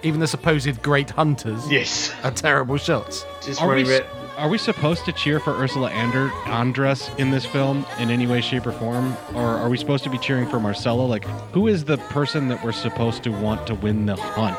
[0.01, 2.13] Even the supposed great hunters Yes.
[2.23, 3.25] are terrible shots.
[3.43, 4.28] Just Are we, running s- around.
[4.39, 8.39] Are we supposed to cheer for Ursula Ander- Andress in this film in any way,
[8.39, 9.15] shape, or form?
[9.35, 11.05] Or are we supposed to be cheering for Marcello?
[11.05, 14.57] Like, who is the person that we're supposed to want to win the hunt?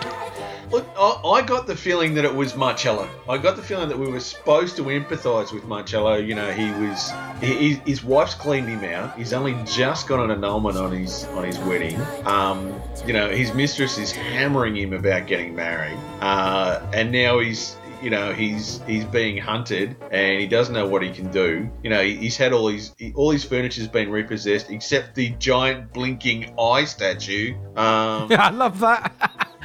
[0.70, 3.08] Look, I, got the feeling that it was Marcello.
[3.28, 6.14] I got the feeling that we were supposed to empathise with Marcello.
[6.16, 9.16] You know, he was he- his wife's cleaned him out.
[9.18, 12.00] He's only just got an annulment on his on his wedding.
[12.24, 12.72] Um,
[13.04, 18.10] you know, his mistress is hammering him about getting married, uh, and now he's you
[18.10, 21.70] know he's he's being hunted and he doesn't know what he can do.
[21.82, 25.92] You know, he, he's had all his all his furniture's been repossessed except the giant
[25.92, 27.54] blinking eye statue.
[27.76, 29.12] Um, Yeah, I love that.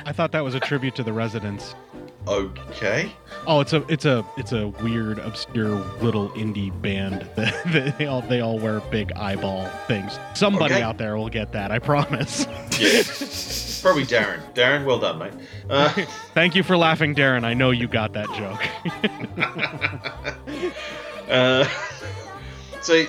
[0.06, 1.76] I thought that was a tribute to the residents.
[2.28, 3.12] Okay.
[3.48, 8.22] Oh, it's a it's a it's a weird, obscure little indie band that, they all
[8.22, 10.20] they all wear big eyeball things.
[10.34, 10.84] Somebody Okay.
[10.84, 12.46] out there will get that, I promise.
[12.80, 13.02] Yeah.
[13.82, 14.42] Probably Darren.
[14.56, 15.34] Darren, well done, mate.
[15.70, 15.90] Uh,
[16.34, 17.44] Thank you for laughing, Darren.
[17.44, 18.64] I know you got that joke.
[21.30, 21.68] uh,
[22.82, 23.04] so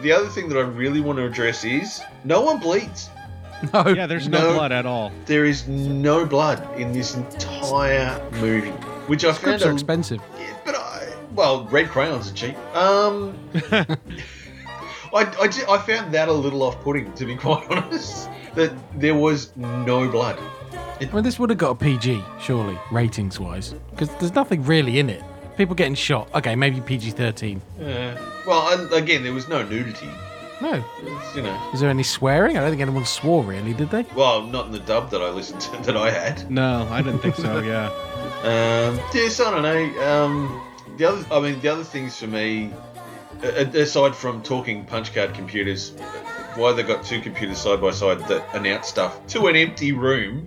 [0.00, 3.10] the other thing that I really want to address is no one bleeds.
[3.72, 3.88] No.
[3.88, 4.54] yeah, there's no, No.
[4.54, 5.12] blood at all.
[5.26, 8.70] There is no blood in this entire movie,
[9.08, 10.20] which I found Scripts are a, expensive.
[10.64, 12.56] but I well, red crayons are cheap.
[12.76, 13.36] Um,
[15.12, 18.28] I, I, ju- I found that a little off-putting, to be quite honest.
[18.54, 20.38] That there was no blood.
[21.00, 24.98] I mean, this would have got a PG, surely, ratings wise, because there's nothing really
[25.00, 25.22] in it.
[25.56, 26.28] People getting shot.
[26.34, 27.60] Okay, maybe PG 13.
[27.80, 30.08] Uh, well, again, there was no nudity.
[30.60, 30.84] No.
[31.02, 32.56] It's, you know, Is there any swearing?
[32.56, 34.02] I don't think anyone swore, really, did they?
[34.14, 36.50] well, not in the dub that I listened to that I had.
[36.50, 37.60] No, I didn't think so.
[37.60, 37.90] Yeah.
[38.44, 40.02] Um, yes, I don't know.
[40.06, 40.62] Um,
[40.98, 42.70] the other, I mean, the other things for me,
[43.42, 45.92] a- a- aside from talking punch card computers,
[46.54, 50.46] why they got two computers side by side that announce stuff to an empty room.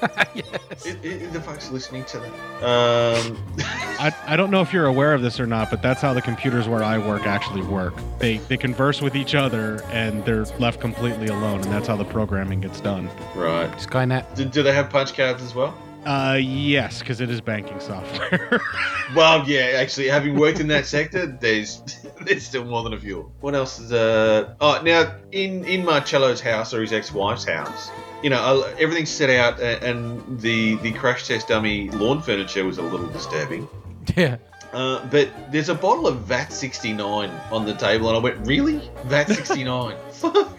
[0.34, 0.84] yes.
[0.84, 2.32] Who who the fuck's listening to that?
[2.64, 6.12] Um, I, I don't know if you're aware of this or not, but that's how
[6.14, 7.94] the computers where I work actually work.
[8.18, 12.04] They they converse with each other and they're left completely alone, and that's how the
[12.04, 13.08] programming gets done.
[13.34, 13.70] right.
[13.72, 14.34] Skynet.
[14.34, 15.76] Do, do they have punch cards as well?
[16.04, 18.60] Uh, yes, because it is banking software.
[19.14, 21.82] Well, yeah, actually, having worked in that sector, there's
[22.22, 23.30] there's still more than a few.
[23.40, 24.54] What else is uh?
[24.60, 27.90] Oh, now in in Marcello's house or his ex-wife's house,
[28.22, 32.78] you know, uh, everything's set out, and the the crash test dummy lawn furniture was
[32.78, 33.68] a little disturbing.
[34.16, 34.38] Yeah.
[34.72, 38.90] Uh, but there's a bottle of VAT 69 on the table, and I went, really?
[39.04, 39.96] VAT 69?
[40.10, 40.56] Fuck.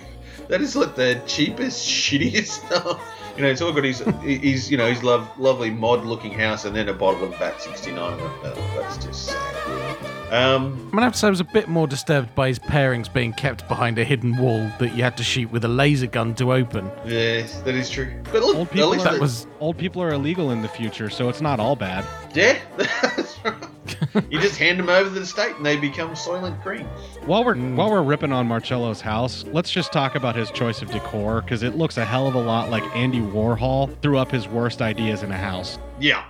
[0.49, 3.01] That is like the cheapest, shittiest stuff.
[3.35, 6.75] You know, it's all got his, his you know, his love, lovely mod-looking house, and
[6.75, 7.97] then a bottle of VAT 69.
[7.97, 10.03] I went, oh, that's just sad.
[10.31, 13.11] Um, I'm gonna have to say I was a bit more disturbed by his pairings
[13.11, 16.33] being kept behind a hidden wall that you had to shoot with a laser gun
[16.35, 16.89] to open.
[17.05, 18.11] yes, that is true.
[18.31, 21.29] But look, people least are, That was old people are illegal in the future, so
[21.29, 22.05] it's not all bad.
[22.35, 22.59] yeah,
[24.29, 26.85] you just hand them over to the state, and they become Soylent Green.
[27.25, 27.77] While we're hmm.
[27.77, 31.63] while we're ripping on Marcello's house, let's just talk about his choice of decor because
[31.63, 35.23] it looks a hell of a lot like Andy Warhol threw up his worst ideas
[35.23, 35.79] in a house.
[35.97, 36.25] Yeah.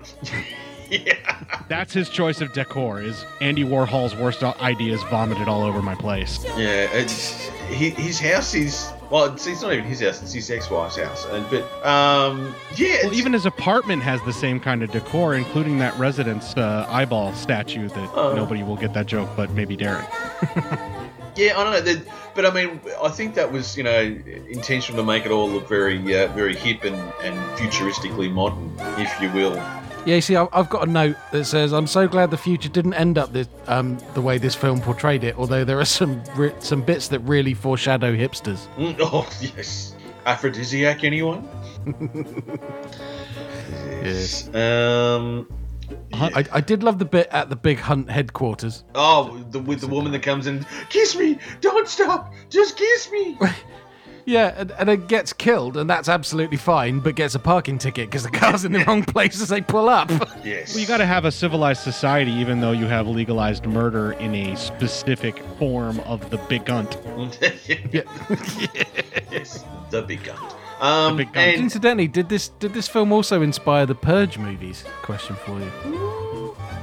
[0.91, 1.43] yeah.
[1.69, 6.43] That's his choice of decor is Andy Warhol's worst ideas vomited all over my place.
[6.55, 9.33] Yeah, it's, he, his house is well.
[9.33, 11.25] It's, it's not even his house; it's his ex-wife's house.
[11.31, 15.77] And but um, yeah, Well, even his apartment has the same kind of decor, including
[15.79, 18.35] that Residents uh, eyeball statue that Oh.
[18.35, 20.05] nobody will get that joke, but maybe Darren.
[21.35, 22.01] yeah, I don't know.
[22.35, 24.01] But I mean, I think that was you know
[24.49, 29.21] intentional to make it all look very uh, very hip and, and futuristically modern, if
[29.21, 29.53] you will.
[30.05, 32.67] Yeah, you see, I- I've got a note that says, "I'm so glad the future
[32.69, 35.35] didn't end up this, um, the way this film portrayed it.
[35.37, 41.03] Although there are some re- some bits that really foreshadow hipsters." Mm, Oh yes, aphrodisiac.
[41.03, 41.47] Anyone?
[44.03, 44.53] Yes.
[44.53, 45.47] Um.
[46.13, 48.83] I, I did love the bit at the big hunt headquarters.
[48.95, 53.37] Oh, the, with the woman that comes in, kiss me, don't stop, just kiss me.
[54.25, 58.09] Yeah, and, and it gets killed, and that's absolutely fine, but gets a parking ticket
[58.09, 60.09] because the car's in the wrong place as they pull up.
[60.43, 60.73] Yes.
[60.73, 64.35] Well, you got to have a civilized society, even though you have legalized murder in
[64.35, 66.97] a specific form of the big gunt.
[67.93, 68.01] yeah.
[69.31, 70.37] yes, the big gun.
[70.81, 71.43] Um, big gun.
[71.43, 74.83] and Incidentally, did this did this film also inspire the Purge movies?
[75.01, 76.22] Question for you.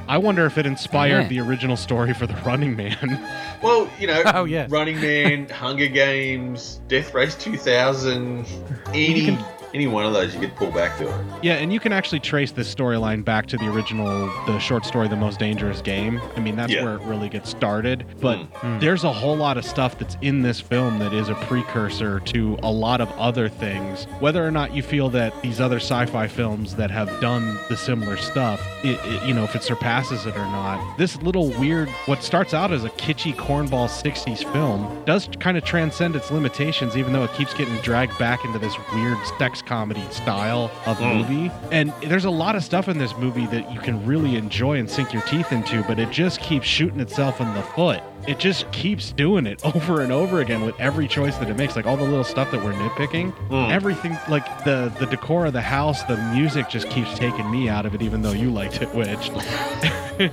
[0.07, 1.27] I wonder if it inspired Yeah.
[1.27, 3.19] the original story for The Running Man.
[3.61, 4.65] Well, you know, Oh, yeah.
[4.69, 8.43] Running Man, Hunger Games, Death Race 2000,
[8.91, 9.37] any
[9.73, 11.25] any one of those you could pull back to it.
[11.41, 15.07] yeah, and you can actually trace this storyline back to the original, the short story,
[15.07, 16.21] The Most Dangerous Game.
[16.35, 16.83] I mean, that's Yeah.
[16.83, 18.05] where it really gets started.
[18.19, 18.43] But hmm.
[18.67, 18.79] Hmm.
[18.79, 22.57] there's a whole lot of stuff that's in this film that is a precursor to
[22.63, 24.05] a lot of other things.
[24.19, 28.17] Whether or not you feel that these other sci-fi films that have done the similar
[28.17, 32.23] stuff, it, it- you know, if it surpasses it or not, this little weird, what
[32.23, 37.13] starts out as a kitschy cornball 60s film, does kind of transcend its limitations, even
[37.13, 41.17] though it keeps getting dragged back into this weird sex comedy style of Mm.
[41.17, 41.51] movie.
[41.71, 44.89] And there's a lot of stuff in this movie that you can really enjoy and
[44.89, 48.01] sink your teeth into, but it just keeps shooting itself in the foot.
[48.27, 51.75] It just keeps doing it over and over again with every choice that it makes.
[51.75, 53.71] Like all the little stuff that we're nitpicking, Mm.
[53.71, 57.85] everything like the the decor of the house, the music just keeps taking me out
[57.85, 59.31] of it, even though you liked it, Witch.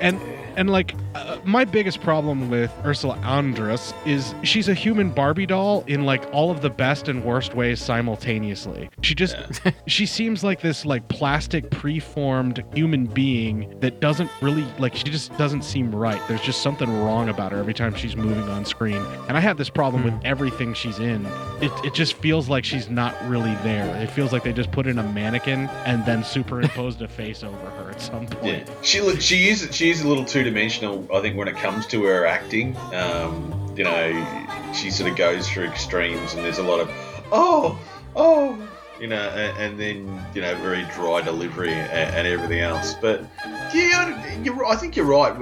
[0.00, 0.18] and
[0.56, 5.84] and like uh, my biggest problem with Ursula Andress is she's a human Barbie doll
[5.86, 8.88] in like all of the best and worst ways simultaneously.
[9.02, 9.36] She just
[9.86, 15.36] she seems like this like plastic preformed human being that doesn't really like she just
[15.38, 16.20] doesn't seem right.
[16.28, 19.02] There's just something wrong about her every time she's moving on screen.
[19.28, 21.26] And I have this problem with everything she's in.
[21.60, 23.94] It it just feels like she's not really there.
[24.02, 27.56] It feels like they just put in a mannequin and then superimposed a face over
[27.70, 28.44] her at some point.
[28.68, 31.08] Yeah, she look- she is she is a little two dimensional.
[31.12, 35.48] I think when it comes to her acting, um, you know, she sort of goes
[35.48, 36.90] through extremes, and there's a lot of
[37.32, 37.78] oh
[38.16, 38.68] oh,
[39.00, 42.94] you know, and, and then you know very dry delivery and, and everything else.
[42.94, 43.24] But
[43.74, 45.34] yeah, you're, I think you're right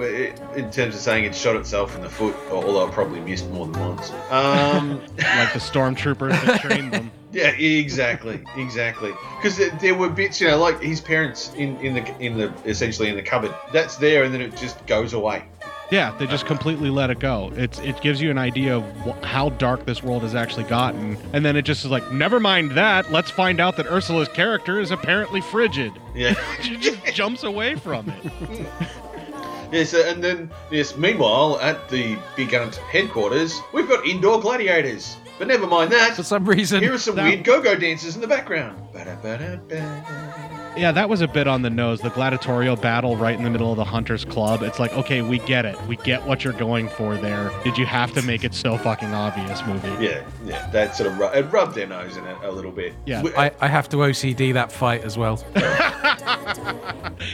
[0.57, 3.67] in terms of saying it shot itself in the foot, although I probably missed more
[3.67, 4.11] than once.
[4.31, 7.11] Um, like the stormtroopers that trained them.
[7.33, 9.13] Yeah, exactly, exactly.
[9.37, 12.53] Because there, there were bits, you know, like his parents in, in the in the
[12.67, 13.55] essentially in the cupboard.
[13.73, 15.45] That's there, and then it just goes away.
[15.91, 17.53] Yeah, they just completely let it go.
[17.55, 21.19] It's it gives you an idea of wh- how dark this world has actually gotten,
[21.33, 23.11] and then it just is like, never mind that.
[23.11, 25.93] Let's find out that Ursula's character is apparently frigid.
[26.15, 26.35] Yeah.
[26.63, 28.67] she just jumps away from it.
[29.73, 30.99] Yes, and then yes.
[30.99, 35.17] Meanwhile, at the Big Hunt headquarters, we've got indoor gladiators.
[35.39, 36.15] But never mind that.
[36.15, 38.81] For some reason, here are some that- weird go-go dancers in the background.
[38.93, 40.71] Ba-da-ba-da-ba.
[40.75, 42.01] Yeah, that was a bit on the nose.
[42.01, 44.63] The gladiatorial battle right in the middle of the Hunters Club.
[44.63, 45.79] It's like, okay, we get it.
[45.87, 47.51] We get what you're going for there.
[47.63, 49.89] Did you have to make it so fucking obvious, movie?
[50.03, 50.71] Yeah, yeah.
[50.71, 52.95] That sort of ru- it rubbed their nose in it a little bit.
[53.05, 53.21] Yeah.
[53.23, 55.45] We- I, I have to OCD that fight as well.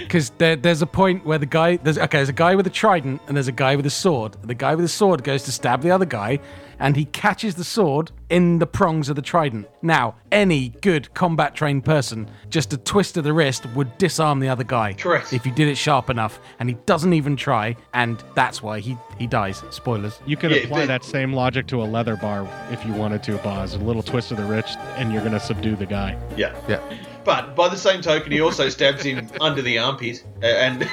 [0.01, 2.70] Because there, there's a point where the guy there's okay, there's a guy with a
[2.70, 4.36] trident and there's a guy with a sword.
[4.42, 6.40] The guy with the sword goes to stab the other guy,
[6.79, 9.68] and he catches the sword in the prongs of the trident.
[9.83, 14.49] Now, any good combat trained person, just a twist of the wrist would disarm the
[14.49, 14.93] other guy.
[14.93, 15.33] Correct.
[15.33, 18.97] If you did it sharp enough, and he doesn't even try, and that's why he
[19.18, 19.62] he dies.
[19.70, 20.20] Spoilers.
[20.26, 23.22] You could Yeah, apply they- that same logic to a leather bar if you wanted
[23.24, 23.74] to, Boz.
[23.74, 26.16] A little twist of the wrist, and you're gonna subdue the guy.
[26.37, 26.55] yeah.
[26.68, 26.81] Yeah.
[27.24, 30.89] But by the same token, he also stabs him under the armpit, uh, and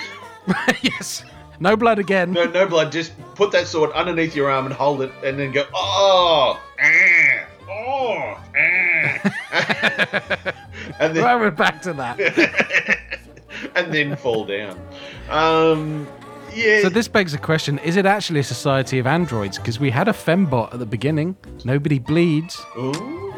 [0.82, 1.24] yes.
[1.60, 2.32] No blood again.
[2.32, 2.92] no, no blood.
[2.92, 7.46] Just put that sword underneath your arm and hold it, and then go, oh, ah,
[7.70, 9.34] oh, ah.
[11.00, 12.20] and then Right, we're back to that.
[13.76, 14.80] and then fall down.
[15.30, 16.08] Um,
[16.54, 16.82] yeah.
[16.82, 19.58] So this begs the question: Is it actually a society of androids?
[19.58, 21.36] Because we had a fembot at the beginning.
[21.64, 22.62] Nobody bleeds.
[22.78, 23.35] Ooh.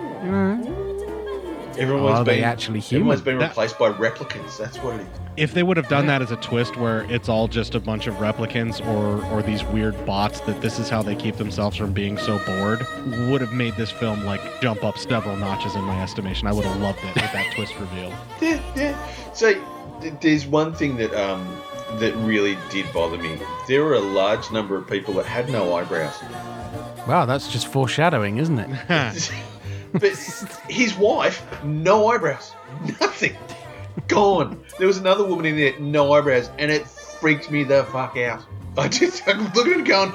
[1.77, 3.03] Everyone's Are they actually human?
[3.07, 4.57] Everyone's been That- replaced by replicants.
[4.57, 5.07] That's what it is.
[5.37, 8.07] If they would have done that as a twist where it's all just a bunch
[8.07, 11.93] of replicants or or these weird bots that this is how they keep themselves from
[11.93, 12.85] being so bored,
[13.29, 16.47] would have made this film like jump up several notches in my estimation.
[16.47, 18.11] I would have loved it with that twist reveal.
[18.41, 19.33] Yeah, yeah.
[19.33, 19.53] So
[20.21, 21.45] there's one thing that um
[21.99, 23.37] that really did bother me.
[23.67, 26.15] There were a large number of people that had no eyebrows.
[27.07, 28.69] Wow, that's just foreshadowing, isn't it?
[29.99, 30.15] But
[30.69, 32.53] his wife, no eyebrows,
[32.99, 33.35] nothing,
[34.07, 34.63] gone.
[34.77, 38.43] There was another woman in there, no eyebrows, and it freaked me the fuck out.
[38.77, 40.13] I just I'm looking at it going,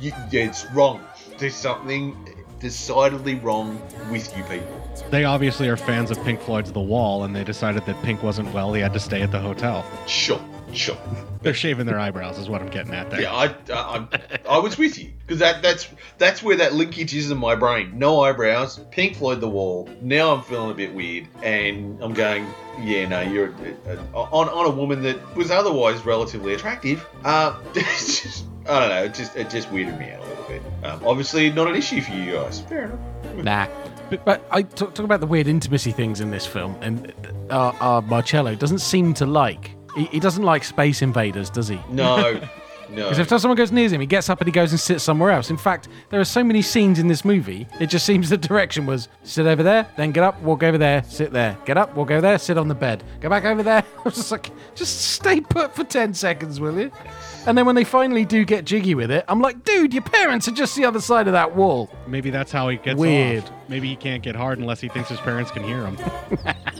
[0.00, 1.00] yeah, it's wrong.
[1.38, 2.16] There's something
[2.60, 5.06] decidedly wrong with you people.
[5.10, 8.52] They obviously are fans of Pink Floyd's The Wall, and they decided that Pink wasn't
[8.54, 8.72] well.
[8.72, 9.84] He had to stay at the hotel.
[10.06, 10.40] Sure,
[10.74, 10.98] sure.
[11.42, 13.22] They're shaving their eyebrows, is what I'm getting at there.
[13.22, 17.14] Yeah, I, I, I, I was with you because that that's that's where that linkage
[17.14, 17.98] is in my brain.
[17.98, 19.88] No eyebrows, Pink Floyd The Wall.
[20.00, 22.46] Now I'm feeling a bit weird, and I'm going,
[22.80, 23.54] yeah, no, you're
[23.86, 27.06] uh, on on a woman that was otherwise relatively attractive.
[27.24, 30.62] Uh, just, I don't know, it just it just weirded me out a little bit.
[30.82, 32.60] Um, obviously, not an issue for you guys.
[32.60, 33.00] Fair enough.
[33.34, 33.66] Nah.
[34.24, 37.12] But I talk, talk about the weird intimacy things in this film, and
[37.50, 39.73] uh, uh, Marcello doesn't seem to like.
[39.96, 41.80] He, he doesn't like Space Invaders, does he?
[41.90, 42.32] No,
[42.90, 43.08] no.
[43.08, 45.30] Because if someone goes near him, he gets up and he goes and sits somewhere
[45.30, 45.50] else.
[45.50, 48.86] In fact, there are so many scenes in this movie, it just seems the direction
[48.86, 51.56] was sit over there, then get up, walk over there, sit there.
[51.64, 53.02] Get up, walk over there, sit on the bed.
[53.20, 53.84] Go back over there.
[53.98, 56.90] I was just like, just stay put for 10 seconds, will you?
[57.46, 60.48] And then when they finally do get jiggy with it, I'm like, dude, your parents
[60.48, 61.90] are just the other side of that wall.
[62.06, 63.44] Maybe that's how he gets Weird.
[63.44, 63.50] off.
[63.68, 65.98] Maybe he can't get hard unless he thinks his parents can hear him.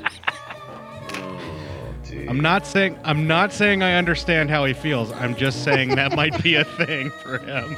[2.28, 5.12] I'm not saying I'm not saying I understand how he feels.
[5.12, 7.76] I'm just saying that might be a thing for him.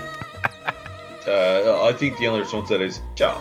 [1.27, 3.37] Uh, I think the only response to that is, "Joe."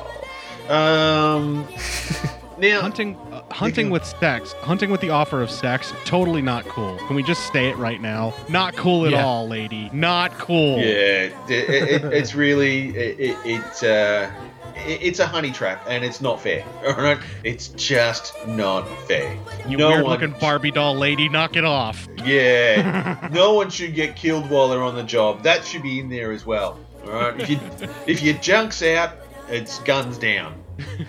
[0.69, 1.67] Um,
[2.57, 6.97] now hunting, uh, hunting with sex, hunting with the offer of sex, totally not cool.
[7.05, 8.33] Can we just stay it right now?
[8.49, 9.23] Not cool at Yeah.
[9.23, 9.91] all, lady.
[9.93, 10.77] Not cool.
[10.79, 15.85] Yeah, it, it, it, it's really it, it, it's uh, it, it's a honey trap,
[15.87, 16.63] and it's not fair.
[16.85, 19.37] All right, it's just not fair.
[19.67, 22.07] You no weird one, looking Barbie doll lady, knock it off.
[22.23, 25.43] yeah, no one should get killed while they're on the job.
[25.43, 26.79] That should be in there as well.
[27.05, 27.59] All right, if you
[28.07, 29.11] if your junk's out,
[29.49, 30.61] it's guns down.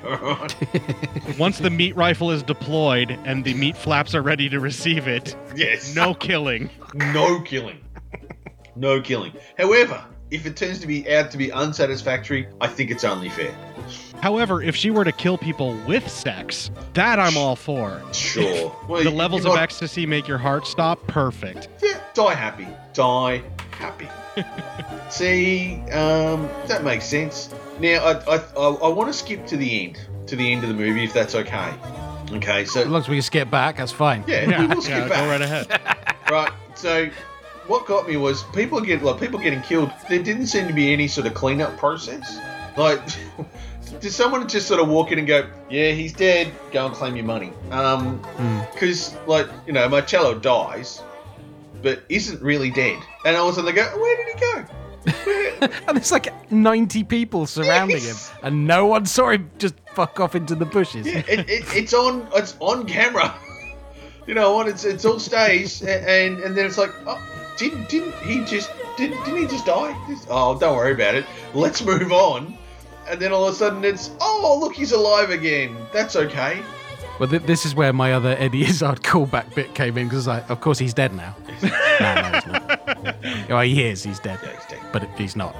[0.06, 1.38] All right.
[1.38, 5.34] Once the meat rifle is deployed and the meat flaps are ready to receive it,
[5.56, 5.92] Yes.
[5.96, 6.70] no killing.
[6.94, 7.80] No killing.
[8.76, 9.32] No killing.
[9.58, 13.54] However, if it turns to be out to be unsatisfactory, I think it's only fair.
[14.20, 18.02] However, if she were to kill people with sex, that I'm all for.
[18.12, 18.74] Sure.
[18.88, 21.04] Well, the you- levels you're of not- ecstasy make your heart stop.
[21.06, 21.68] Perfect.
[21.82, 22.66] Yeah, die happy.
[22.94, 24.08] Die happy.
[25.10, 27.54] See, um, that makes sense.
[27.80, 29.98] Now, I, I, I, I want to skip to the end,
[30.28, 31.74] to the end of the movie, if that's okay.
[32.32, 34.24] Okay, so As long as we can skip back, that's fine.
[34.26, 35.18] yeah, Yeah, we will skip yeah, back.
[35.18, 35.80] go right ahead.
[36.30, 36.52] Right.
[36.74, 37.08] So,
[37.66, 39.90] what got me was people get like people getting killed.
[40.08, 42.38] There didn't seem to be any sort of cleanup process.
[42.76, 43.00] Like,
[44.00, 46.52] did someone just sort of walk in and go, "Yeah, he's dead.
[46.72, 47.52] Go and claim your money"?
[47.70, 48.20] Um,
[48.72, 51.02] because like you know, Marcello dies,
[51.82, 52.98] but isn't really dead.
[53.24, 54.64] And all of a sudden they go, "Where did he go?"
[55.88, 58.28] And there's like 90 people surrounding Yes.
[58.30, 61.06] him, and no one saw him just fuck off into the bushes.
[61.06, 63.34] Yeah, it, it, it's on it's on camera.
[64.26, 64.68] you know what?
[64.68, 67.18] It's it's all staged, and and then it's like, oh,
[67.56, 69.94] didn't didn't he just didn't didn't he just die?
[70.28, 71.26] Oh, don't worry about it.
[71.54, 72.56] Let's move on.
[73.08, 75.76] And then all of a sudden it's, oh look, he's alive again.
[75.92, 76.60] That's okay.
[77.20, 80.50] Well, th- this is where my other Eddie Izzard callback bit came in because, like,
[80.50, 81.34] of course, he's dead now.
[81.62, 81.68] no,
[82.14, 83.48] no, he's not.
[83.48, 84.02] well, he is.
[84.02, 84.80] He's dead, Yeah, he's dead.
[84.92, 85.56] but it, he's not.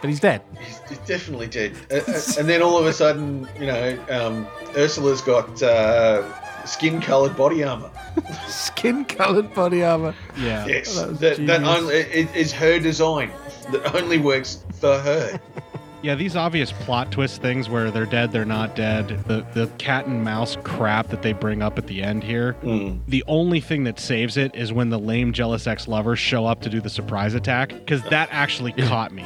[0.00, 0.42] but he's dead.
[0.58, 1.76] He's, he's definitely dead.
[1.88, 4.46] Uh, uh, and then all of a sudden, you know, um,
[4.76, 6.28] Ursula's got uh,
[6.64, 7.90] skin-colored body armor.
[8.46, 10.14] Skin-colored body armor.
[10.36, 10.66] Yeah.
[10.66, 11.78] Yes, oh, that that, that genius.
[11.78, 13.30] only it is her design
[13.70, 15.40] that only works for her.
[16.04, 20.04] Yeah, these obvious plot twist things where they're dead, they're not dead, the the cat
[20.04, 22.56] and mouse crap that they bring up at the end here.
[22.62, 23.00] Mm.
[23.08, 26.60] The only thing that saves it is when the lame jealous ex lovers show up
[26.60, 29.22] to do the surprise attack because that actually caught me.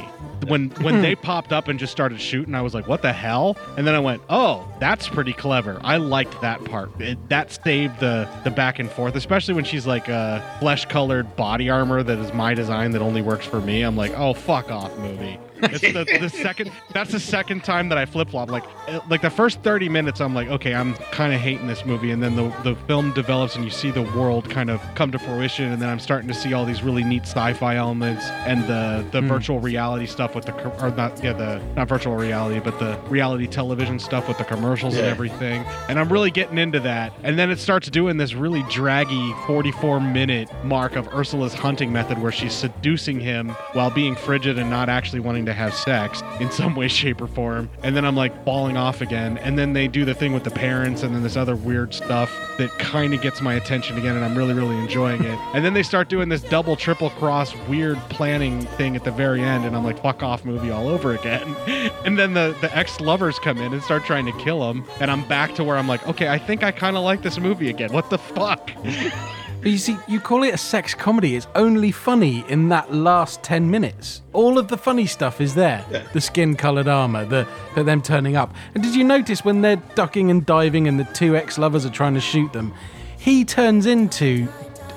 [0.47, 3.57] When when they popped up and just started shooting, I was like, "What the hell?"
[3.75, 7.01] And then I went, "Oh, that's pretty clever." I liked that part.
[7.01, 11.35] It, that saved the the back and forth, especially when she's like a flesh colored
[11.35, 13.81] body armor that is my design that only works for me.
[13.81, 16.71] I'm like, "Oh, fuck off, movie." It's the, the second.
[16.93, 18.49] That's the second time that I flip flop.
[18.49, 21.85] Like, uh, like the first thirty minutes, I'm like, okay, I'm kind of hating this
[21.85, 25.11] movie, and then the the film develops, and you see the world kind of come
[25.11, 28.63] to fruition, and then I'm starting to see all these really neat sci-fi elements and
[28.67, 30.53] the the virtual reality stuff with the
[30.83, 34.95] or not yeah the not virtual reality, but the reality television stuff with the commercials
[34.95, 37.13] and everything, and I'm really getting into that.
[37.23, 42.21] And then it starts doing this really draggy 44 minute mark of Ursula's hunting method,
[42.21, 46.51] where she's seducing him while being frigid and not actually wanting to have sex in
[46.51, 47.69] some way, shape, or form.
[47.83, 49.37] And then I'm like falling off again.
[49.39, 52.31] And then they do the thing with the parents and then this other weird stuff
[52.57, 54.15] that kind of gets my attention again.
[54.15, 55.37] And I'm really, really enjoying it.
[55.53, 59.41] And then they start doing this double, triple cross weird planning thing at the very
[59.41, 59.65] end.
[59.65, 61.55] And I'm like, fuck off movie all over again.
[62.05, 64.85] And then the, the ex lovers come in and start trying to kill him.
[64.99, 67.37] And I'm back to where I'm like, okay, I think I kind of like this
[67.37, 67.91] movie again.
[67.91, 68.71] What the fuck?
[69.61, 71.35] But you see, you call it a sex comedy.
[71.35, 74.21] It's only funny in that last 10 minutes.
[74.31, 75.85] All of the funny stuff is there.
[76.13, 78.53] The skin coloured armour, the, the them turning up.
[78.73, 81.89] And did you notice when they're ducking and diving and the two ex lovers are
[81.89, 82.73] trying to shoot them,
[83.17, 84.47] he turns into.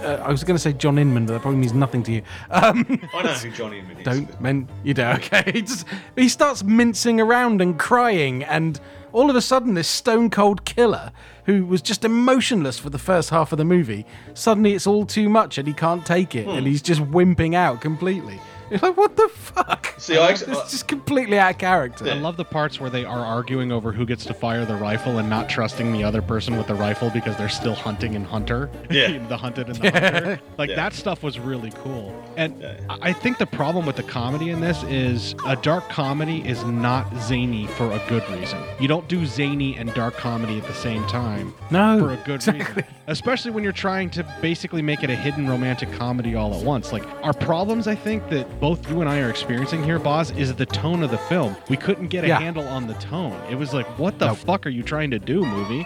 [0.01, 2.23] Uh, I was going to say John Inman, but that probably means nothing to you.
[2.51, 4.05] Um, I know who Johnny Inman is.
[4.05, 5.87] don't men you do okay just,
[6.17, 8.81] he starts mincing around and crying and
[9.13, 11.13] all of a sudden this stone cold killer
[11.47, 15.29] who was just emotionless for the first half of the movie suddenly it's all too
[15.29, 16.51] much and he can't take it Hmm.
[16.57, 18.41] and he's just wimping out completely
[18.73, 22.37] you're like what the fuck See, I, it's just completely out of character I love
[22.37, 25.49] the parts where they are arguing over who gets to fire the rifle and not
[25.49, 28.71] trusting the other person with the rifle because they're still hunting and hunter.
[28.91, 29.27] Yeah.
[29.29, 30.41] the hunted and the hunter.
[30.59, 30.77] Like Yeah.
[30.77, 32.13] that stuff was really cool.
[32.37, 32.79] And Yeah.
[32.89, 36.65] I I think the problem with the comedy in this is a dark comedy is
[36.65, 38.59] not zany for a good reason.
[38.81, 42.47] You don't do zany and dark comedy at the same time no for a good
[42.47, 42.85] reason.
[43.07, 46.93] Especially when you're trying to basically make it a hidden romantic comedy all at once.
[46.93, 50.55] Like our problems, I think that both you and I are experiencing here, Boz, is
[50.55, 51.57] the tone of the film.
[51.69, 52.39] We couldn't get a Yeah.
[52.39, 53.37] handle on the tone.
[53.51, 54.39] It was like, what the Nope.
[54.39, 55.85] fuck are you trying to do, movie?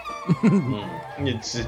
[1.17, 1.65] It's, uh,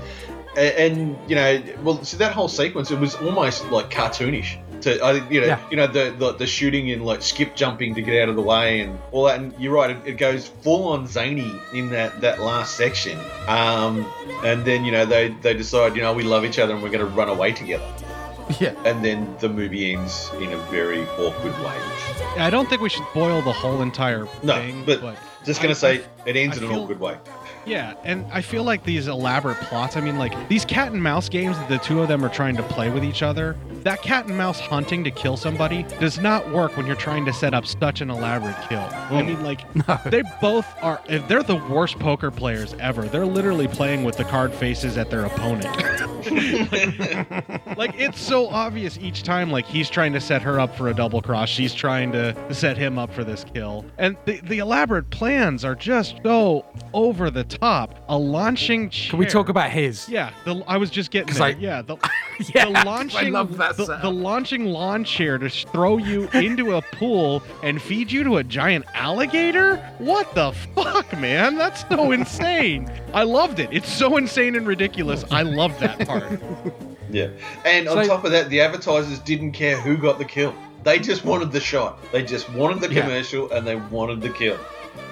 [0.56, 4.58] and, and you know, well, so that whole sequence, it was almost like cartoonish.
[4.82, 5.60] To I think you know Yeah.
[5.72, 8.42] you know the, the the shooting and like skip jumping to get out of the
[8.42, 9.38] way and all that.
[9.40, 13.20] And you're right, it, it goes full on zany in that that last section.
[13.50, 14.06] Um,
[14.46, 16.92] and then you know they they decide you know we love each other and we're
[16.92, 17.84] going to run away together.
[18.60, 18.74] Yeah.
[18.84, 21.78] And then the movie ends in a very awkward way.
[22.38, 24.84] I don't think we should boil the whole entire No, thing.
[24.86, 25.02] but,
[25.46, 27.18] just gonna say it ends I in an feel- awkward way.
[27.66, 31.30] Yeah, and I feel like these elaborate plots, I mean, like these cat and mouse
[31.30, 34.26] games that the two of them are trying to play with each other, that cat
[34.26, 37.66] and mouse hunting to kill somebody does not work when you're trying to set up
[37.66, 38.88] such an elaborate kill.
[38.92, 39.62] I mean, like,
[40.06, 43.04] they both are, if they're the worst poker players ever.
[43.04, 45.66] They're literally playing with the card faces at their opponent.
[47.78, 50.94] like, it's so obvious each time, like, he's trying to set her up for a
[50.94, 53.86] double cross, she's trying to set him up for this kill.
[53.98, 57.96] And the, the elaborate plans are just so over the top.
[58.08, 59.10] A launching chair.
[59.12, 60.08] Can we talk about his?
[60.08, 61.44] Yeah, the, I was just getting there.
[61.44, 61.98] I- yeah, the,
[62.54, 64.02] Yeah, the 'cause I launching, love that the, setup.
[64.02, 68.44] the launching lawn chair to throw you into a pool and feed you to a
[68.44, 69.78] giant alligator.
[69.98, 71.56] What the fuck, man?
[71.58, 72.90] That's so insane.
[73.14, 73.70] I loved it.
[73.72, 75.26] It's so insane and ridiculous.
[75.32, 76.40] I love that part.
[77.12, 77.30] Yeah.
[77.66, 80.54] And on So- top of that, the advertisers didn't care who got the kill.
[80.84, 81.98] They just wanted the shot.
[82.12, 83.02] They just wanted the Yeah.
[83.02, 84.60] commercial and they wanted the kill.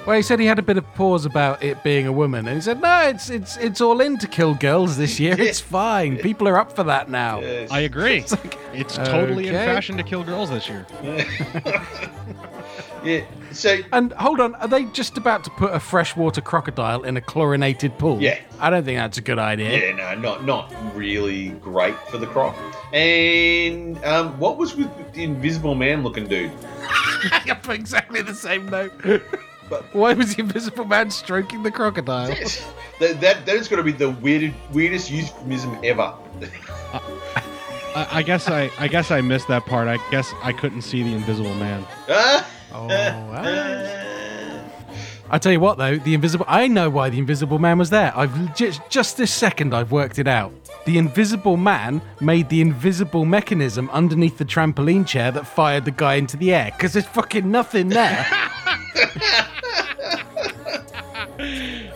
[0.05, 2.55] Well, he said he had a bit of pause about it being a woman, and
[2.55, 5.35] he said, "No, it's it's it's all in to kill girls this year.
[5.47, 6.17] It's fine.
[6.17, 7.71] People are up for that now." Yes.
[7.71, 8.23] I agree.
[8.73, 10.85] It's, totally in fashion to kill girls this year.
[13.03, 13.23] Yeah.
[13.51, 17.21] So And hold on, are they just about to put a freshwater crocodile in a
[17.21, 18.21] chlorinated pool?
[18.21, 18.39] Yeah.
[18.59, 19.93] I don't think that's a good idea.
[19.95, 22.55] yeah, no, not not really great for the croc.
[22.93, 26.51] And um, what was with the Invisible Man looking dude?
[26.81, 28.91] I exactly the same note.
[29.70, 32.28] But- Why was the invisible man stroking the crocodile?
[32.99, 36.13] that that that is going to be the weirdest weirdest euphemism ever.
[37.95, 39.88] I, I guess I, I guess I missed that part.
[39.88, 41.86] I guess I couldn't see the Invisible Man.
[42.09, 42.47] Ah!
[42.74, 44.07] Oh, ah.
[45.30, 46.45] I tell you what, though, the invisible.
[46.47, 48.15] I know why the invisible man was there.
[48.15, 50.53] I've just just this second I've worked it out.
[50.86, 56.15] The invisible man made the invisible mechanism underneath the trampoline chair that fired the guy
[56.15, 58.26] into the air because there's fucking nothing there.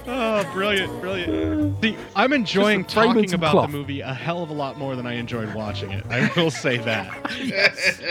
[0.08, 1.82] Oh, brilliant, brilliant.
[1.82, 3.72] See, I'm enjoying Just a frame and talking about cloth.
[3.72, 6.06] the movie a hell of a lot more than I enjoyed watching it.
[6.10, 7.32] I will say that.
[7.44, 8.02] yes.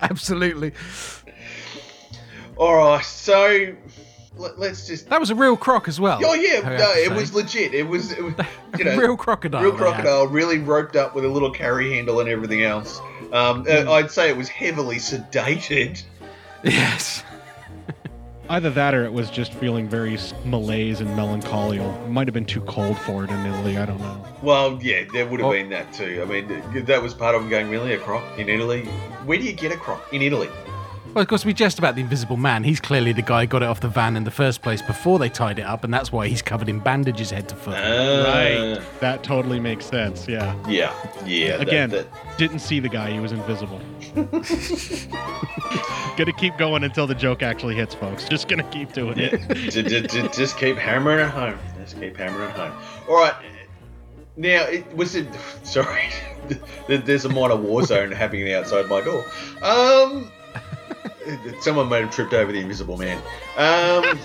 [0.00, 0.72] Absolutely.
[2.56, 3.74] All right, so
[4.36, 5.08] let, us just.
[5.08, 6.20] That was a real croc as well.
[6.24, 7.74] Oh yeah, no, it was legit.
[7.74, 8.34] It was, it was
[8.78, 9.62] you know, real crocodile.
[9.62, 9.94] real they had.
[10.02, 13.00] crocodile, really roped up with a little carry handle and everything else.
[13.32, 16.02] Um, uh, I'd say it was heavily sedated.
[16.64, 17.22] Yes.
[18.50, 21.78] Either that or it was just feeling very malaise and melancholy.
[21.78, 23.76] Or it might have been too cold for it in Italy.
[23.76, 24.24] I don't know.
[24.42, 25.52] Well, yeah, there would have Oh.
[25.52, 26.20] been that too.
[26.22, 28.84] I mean, that was part of them going, really, a croc in Italy?
[29.26, 30.48] Where do you get a croc in Italy?
[31.14, 32.62] Well, of course, we jest about the invisible man.
[32.62, 35.18] He's clearly the guy who got it off the van in the first place before
[35.18, 37.74] they tied it up, and that's why he's covered in bandages head to foot.
[37.76, 38.80] Ah, Right.
[39.00, 40.28] That totally makes sense.
[40.28, 40.54] Yeah.
[40.68, 40.92] Yeah,
[41.26, 41.54] yeah.
[41.60, 42.06] Again, that-
[42.36, 43.10] didn't see the guy.
[43.10, 43.80] He was invisible.
[46.16, 48.28] gonna keep going until the joke actually hits, folks.
[48.28, 49.40] Just gonna keep doing it.
[49.70, 51.58] just, just, just- just keep hammering it home.
[51.80, 52.72] Just keep hammering it home.
[53.08, 53.34] All right.
[54.36, 55.26] Now, it was it.
[55.64, 56.10] Sorry,
[56.86, 59.24] there's a minor war zone happening outside my door.
[59.62, 60.30] Um,
[61.60, 63.22] someone might have tripped over the invisible man.
[63.56, 64.04] Um,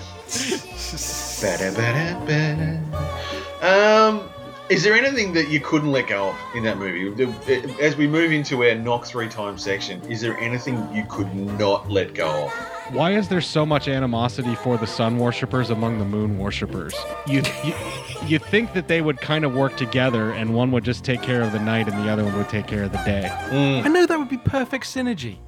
[3.62, 4.28] um,
[4.70, 7.12] is there anything that you couldn't let go of in that movie?
[7.82, 11.90] As we move into our knock three times section, is there anything you could not
[11.90, 12.52] let go of?
[12.90, 16.94] Why is there so much animosity for the sun worshippers among the moon worshippers?
[17.26, 17.74] You you
[18.26, 21.42] you think that they would kind of work together, and one would just take care
[21.42, 23.30] of the night, and the other one would take care of the day.
[23.84, 25.38] I know that would be perfect synergy.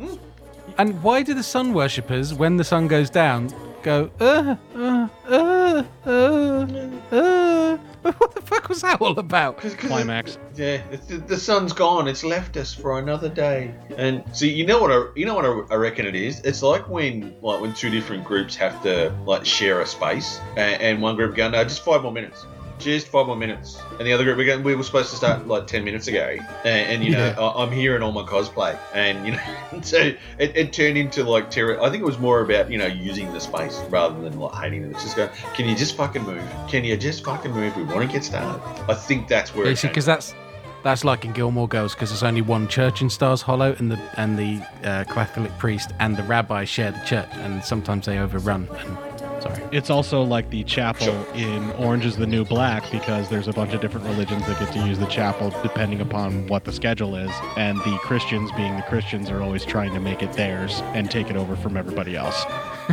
[0.79, 3.51] And why do the sun worshippers, when the sun goes down,
[3.83, 6.67] go, uh, uh, uh, uh,
[7.13, 7.79] uh?
[8.19, 9.59] What the fuck was that all about?
[9.59, 10.39] Climax.
[10.55, 12.07] Yeah, it's, the, the sun's gone.
[12.07, 13.75] It's left us for another day.
[13.97, 14.93] And see, you know what?
[14.93, 16.41] I, you know what I, I reckon it is.
[16.45, 20.81] It's like when, like, when two different groups have to like share a space, and,
[20.81, 22.47] and one group go, no, just five more minutes,
[22.79, 25.47] just five more minutes, and the other group, we go, we were supposed to start
[25.47, 27.41] like ten minutes ago, and, and you know, Yeah.
[27.41, 29.41] I, I'm here in all my cosplay, and you know,
[29.83, 31.81] so it, it turned into like terror.
[31.83, 34.85] I think it was more about you know using the space rather than like hating
[34.85, 34.91] it.
[34.91, 36.43] It's just go, can you just fucking move?
[36.69, 37.77] Can you just fucking move?
[37.77, 38.63] We want to get started.
[38.89, 40.35] I think that's where Yeah, it because that's
[40.83, 44.01] that's like in Gilmore Girls, because there's only one church in Stars Hollow, and the
[44.17, 48.69] and the uh, Catholic priest and the rabbi share the church, and sometimes they overrun,
[48.79, 48.97] and
[49.41, 49.63] Sorry.
[49.73, 53.73] It's also like the chapel in Orange is the New Black because there's a bunch
[53.75, 57.31] of different religions that get to use the chapel depending upon what the schedule is.
[57.57, 61.31] And the Christians, being the Christians, are always trying to make it theirs and take
[61.31, 62.45] it over from everybody else.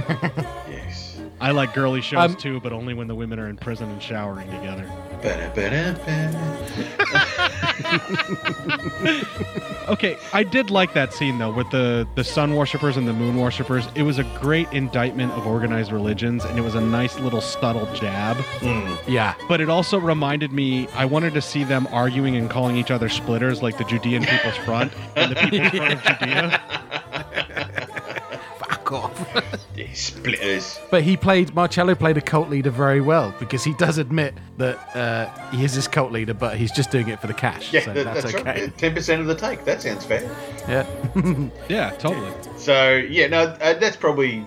[0.69, 1.19] yes.
[1.41, 4.01] I like girly shows Um, too, but only when the women are in prison and
[4.01, 4.89] showering together.
[9.87, 13.37] Okay, I did like that scene though with the the sun worshippers and the moon
[13.39, 13.87] worshippers.
[13.95, 17.85] It was a great indictment of organized religions, and it was a nice little subtle
[17.93, 18.37] jab.
[18.59, 18.97] Mm.
[19.07, 19.35] Yeah.
[19.47, 20.87] But it also reminded me.
[20.95, 24.57] I wanted to see them arguing and calling each other splitters, like the Judean People's
[24.57, 26.61] Front and the People's Front of Judea.
[28.59, 29.65] Fuck off.
[29.93, 30.79] Splitters.
[30.91, 34.95] But he played Marcello played a cult leader very well because he does admit that
[34.95, 37.71] uh, he is this cult leader, but he's just doing it for the cash.
[37.73, 38.61] Yeah, so that- that's, that's, okay.
[38.61, 38.77] right.
[38.77, 39.63] Ten percent of the take.
[39.65, 40.23] That sounds fair.
[40.67, 40.85] Yeah.
[41.69, 42.31] Yeah, totally.
[42.57, 44.45] So yeah, no, uh, that's probably.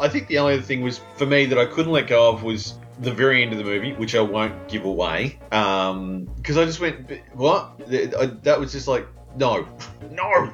[0.00, 2.42] I think the only other thing was for me that I couldn't let go of
[2.42, 6.80] was the very end of the movie, which I won't give away, because I just
[6.80, 7.78] went, what?
[7.88, 9.66] That was just like, no,
[10.10, 10.52] no.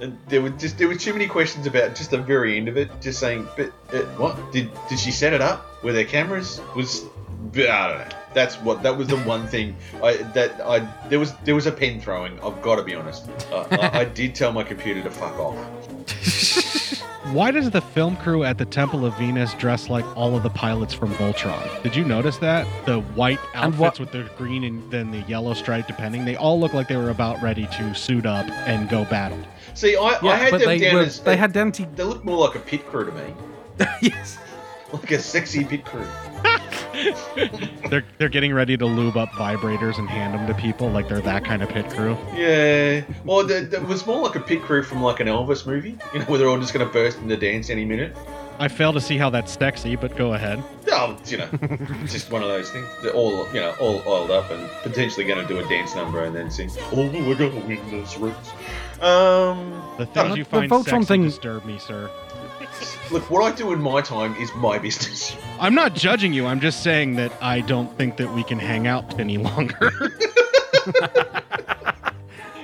[0.00, 2.76] And there were just there were too many questions about just the very end of
[2.76, 2.90] it.
[3.00, 5.82] Just saying, but uh, what did did she set it up?
[5.82, 6.60] Were there cameras?
[6.74, 7.04] Was
[7.54, 8.08] I don't know.
[8.34, 11.72] That's what that was the one thing I that I there was there was a
[11.72, 12.38] pen throwing.
[12.40, 13.28] I've got to be honest.
[13.50, 15.56] Uh, I, I did tell my computer to fuck off.
[17.32, 20.50] Why does the film crew at the Temple of Venus dress like all of the
[20.50, 21.82] pilots from Voltron?
[21.82, 22.68] Did you notice that?
[22.86, 26.24] The white And outfits what- with the green and then the yellow stripe, depending.
[26.24, 29.38] They all look like they were about ready to suit up and go battle.
[29.76, 31.84] See, I, Yeah, I had them they down were- as they had anti.
[31.84, 33.34] They look more like a pit crew to me,
[34.02, 34.38] yes.
[34.92, 36.04] like a sexy pit crew.
[37.90, 41.20] They're they're getting ready to lube up vibrators and hand them to people like they're
[41.20, 42.16] that kind of pit crew.
[42.34, 43.02] Yeah.
[43.24, 45.98] Well, the, the, it was more like a pit crew from like an Elvis movie,
[46.14, 48.16] you know, where they're all just going to burst into dance any minute.
[48.58, 50.62] I fail to see how that's sexy, but go ahead.
[50.90, 51.46] Oh, you know,
[52.06, 52.88] just one of those things.
[53.02, 56.24] They're all, you know, all oiled up and potentially going to do a dance number
[56.24, 58.34] and then sing, "Oh, we're going to win this race."
[59.00, 62.10] Um, The things the you find Voltron sexy thing- disturb me, sir.
[63.10, 65.36] look, what I do in my time is my business.
[65.60, 66.46] I'm not judging you.
[66.46, 69.90] I'm just saying that I don't think that we can hang out any longer.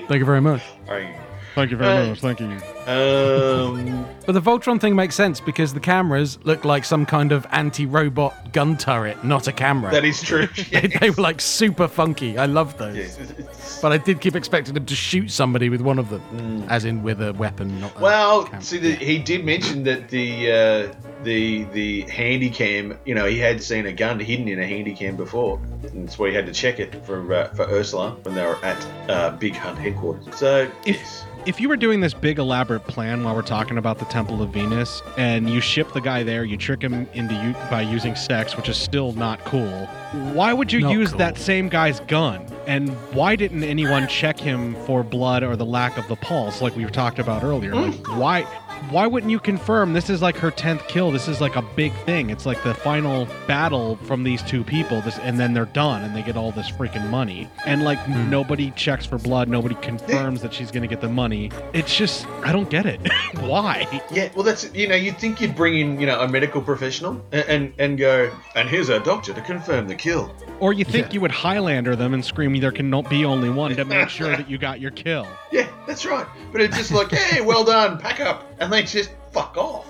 [0.09, 0.63] Thank you very much.
[0.89, 1.17] I,
[1.55, 2.21] Thank you very Uh, much.
[2.21, 2.59] Thank you.
[2.87, 7.47] Um, But the Voltron thing makes sense because the cameras look like some kind of
[7.51, 9.91] anti-robot gun turret, not a camera.
[9.91, 10.47] that is true.
[10.71, 12.39] they, they were like super funky.
[12.39, 12.97] I love those.
[12.97, 16.85] Yes, But I did keep expecting them to shoot somebody with one of them, as
[16.85, 17.81] in with a weapon.
[17.81, 18.63] Not a Well, camera.
[18.63, 23.39] see, the, he did mention that the uh, the the handy cam, you know, he
[23.39, 26.47] had seen a gun hidden in a handy cam before, and that's why he had
[26.47, 30.27] to check it for uh, for Ursula when they were at uh, Big Hunt headquarters.
[30.37, 31.25] So, If- yes.
[31.45, 34.51] If you were doing this big elaborate plan while we're talking about the Temple of
[34.51, 38.57] Venus, and you ship the guy there, you trick him into you by using sex,
[38.57, 39.87] which is still not cool.
[40.35, 41.19] Why would you Not use cool.
[41.19, 42.47] that same guy's gun?
[42.69, 46.77] And why didn't anyone check him for blood or the lack of the pulse, like
[46.77, 47.75] we talked about earlier?
[47.75, 48.19] Like, mm.
[48.19, 48.47] why?
[48.93, 51.11] Why wouldn't you confirm this is like her tenth kill?
[51.11, 52.29] This is like a big thing.
[52.29, 55.01] It's like the final battle from these two people.
[55.01, 57.49] This, and then they're done, and they get all this freaking money.
[57.65, 58.29] And like hmm.
[58.29, 59.49] nobody checks for blood.
[59.49, 61.51] Nobody confirms that she's gonna get the money.
[61.73, 63.01] It's just I don't get it.
[63.41, 64.03] why?
[64.11, 67.25] Yeah, well, that's you know, you'd think you'd bring in you know a medical professional
[67.33, 70.35] and and, and go, and here's our doctor to confirm the kill.
[70.61, 71.13] Or you think Yeah.
[71.15, 74.29] you would Highlander them and scream there can no- be only one to make sure
[74.37, 75.27] that you got your kill.
[75.51, 76.27] Yeah, that's right.
[76.53, 79.87] But it's just like, hey, well done, pack up, and they just fuck off,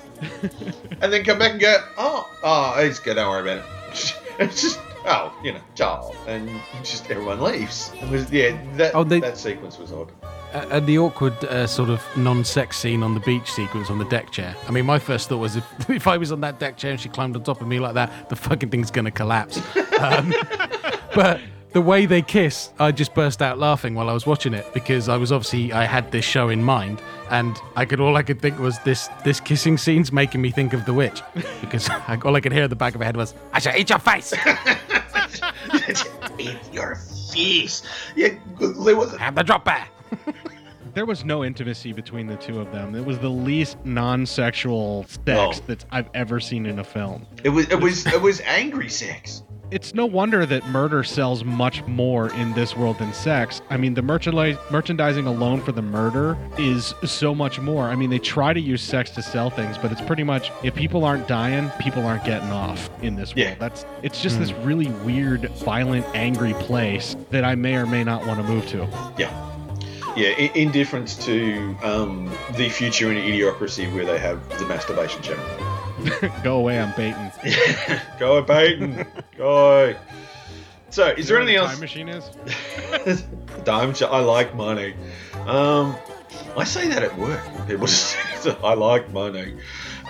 [1.01, 4.15] and then come back and go, oh, oh, it's good, don't worry about it.
[4.39, 6.49] It's just, oh, you know, ciao, and
[6.83, 7.93] just everyone leaves.
[8.01, 10.11] It was, yeah, that Oh, they- that sequence was odd.
[10.55, 14.05] Uh, and the awkward uh, sort of non-sex scene on the beach sequence on the
[14.07, 14.55] deck chair.
[14.67, 17.01] I mean, my first thought was if, if I was on that deck chair and
[17.01, 19.61] she climbed on top of me like that, the fucking thing's gonna collapse.
[20.03, 20.35] Um,
[21.15, 21.41] but
[21.73, 25.09] the way they kiss, I just burst out laughing while I was watching it because
[25.09, 27.01] I was obviously I had this show in mind,
[27.31, 30.73] and I could all I could think was this this kissing scene's making me think
[30.73, 31.23] of the witch
[31.61, 33.77] because I, all I could hear at the back of my head was I shall
[33.77, 34.33] eat your face.
[36.39, 36.97] eat your
[37.33, 37.83] face.
[38.17, 39.17] Yeah, there was.
[39.17, 39.87] Have the drop bear.
[40.95, 42.95] There was no intimacy between the two of them.
[42.95, 45.53] It was the least non-sexual sex No.
[45.67, 47.27] that I've ever seen in a film.
[47.45, 47.67] It was.
[47.71, 48.07] It was.
[48.07, 49.43] It was angry sex.
[49.73, 53.63] It's no wonder that murder sells much more in this world than sex.
[53.71, 57.85] I mean, the merchandise merchandising alone for the murder is so much more.
[57.85, 60.75] I mean, they try to use sex to sell things, but it's pretty much if
[60.75, 63.47] people aren't dying, people aren't getting off in this Yeah.
[63.47, 63.57] world.
[63.61, 68.27] That's it's just this really weird, violent, angry place that I may or may not
[68.27, 68.87] want to move to.
[69.17, 69.31] Yeah.
[70.15, 75.23] Yeah, in, in difference to um, the future in Idiocracy where they have the masturbation
[75.23, 75.43] channel.
[76.43, 77.31] Go away, I'm baiting.
[78.19, 79.07] Go baiting.
[79.37, 79.95] Go.
[80.91, 81.71] So, is there anything else?
[81.71, 83.23] Time machine is?
[83.65, 84.13] Dime shot.
[84.13, 84.95] I like money.
[85.47, 85.97] Um,
[86.57, 87.41] I say that at work.
[87.67, 89.55] People just say, I like money.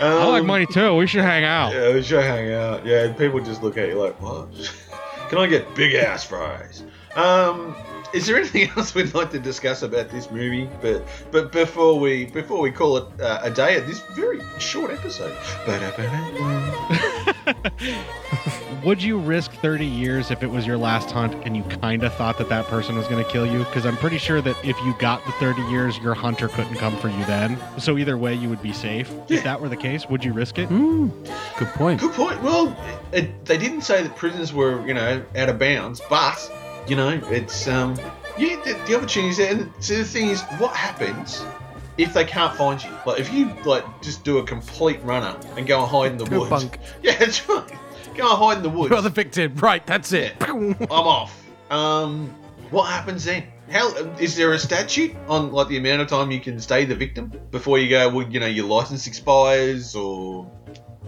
[0.01, 0.97] Um, I like money too.
[0.97, 1.73] We should hang out.
[1.73, 2.85] Yeah, we should hang out.
[2.85, 4.49] Yeah, people just look at you like, what?
[5.29, 6.83] Can I get big ass fries?
[7.15, 7.77] Um,
[8.13, 10.69] is there anything else we'd like to discuss about this movie?
[10.81, 14.91] But but before we before we call it uh, a day at this very short
[14.91, 15.37] episode.
[18.85, 22.13] Would you risk 30 years if it was your last hunt and you kind of
[22.15, 23.61] thought that that person was going to kill you?
[23.61, 26.97] Because I'm pretty sure that if you got the 30 years, your hunter couldn't come
[26.97, 27.57] for you then.
[27.79, 29.13] So either way, you would be safe.
[29.29, 30.69] If that were the case, would you risk it?
[30.69, 32.01] Good point.
[32.01, 32.43] Good point.
[32.43, 32.77] Well,
[33.13, 36.51] it, they didn't say that prisons were, you know, out of bounds, but
[36.89, 37.95] you know, it's um,
[38.39, 39.53] yeah, the, the opportunity's there.
[39.53, 41.45] And so the thing is, what happens
[41.99, 42.91] if they can't find you?
[43.07, 46.25] Like, if you like just do a complete runner and go and hide in the
[46.25, 46.51] Go woods.
[46.51, 46.79] bunk.
[47.03, 47.69] Yeah, that's right.
[48.15, 48.91] Go and hide in the woods.
[48.91, 49.55] You're the victim.
[49.57, 50.35] Right, that's it.
[50.41, 51.39] I'm off.
[51.71, 52.29] Um,
[52.71, 53.45] what happens then?
[53.71, 56.95] How is there a statute on like the amount of time you can stay the
[56.95, 58.09] victim before you go?
[58.11, 60.51] Well, you know, your license expires, or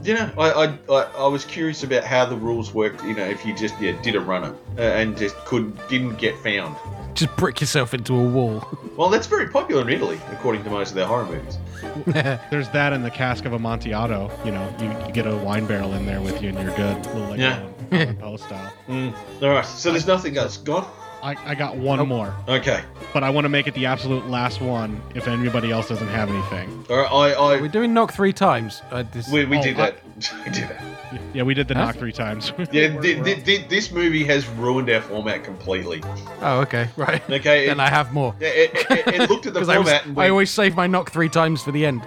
[0.05, 3.03] you know, I I, I, I was curious about how the rules worked.
[3.05, 6.37] You know, if you just yeah did a runner uh, and just could didn't get
[6.39, 6.77] found.
[7.15, 8.63] Just brick yourself into a wall.
[8.95, 11.59] Well, that's very popular in Italy, according to most of their horror movies.
[12.07, 14.31] There's that in the cask of Amontillado.
[14.45, 17.05] You know, you, you get a wine barrel in there with you and you're good.
[17.05, 17.69] A little like Yeah.
[17.91, 18.73] Alan- Alan style.
[18.89, 19.13] Mm.
[19.43, 20.59] All right, so there's nothing else.
[20.59, 20.87] Gone.
[21.25, 22.83] I, I got one more, Okay.
[23.15, 26.29] but I want to make it the absolute last one if anybody else doesn't have
[26.29, 26.85] anything.
[26.91, 28.83] All right, I, I We're doing knock three times.
[28.91, 30.01] Uh, this, we, we Oh, did I- that.
[30.45, 30.85] we did that.
[31.33, 32.53] Yeah, we did the knock three times.
[32.73, 36.03] Yeah, We're- thi- thi- thi- this movie has ruined our format completely.
[36.43, 37.23] oh, okay, right.
[37.31, 38.35] Okay, then it- I have more.
[38.39, 40.51] Yeah, it, it, it looked at the Because I, was- format and we, I always
[40.51, 42.03] save my knock three times for the end.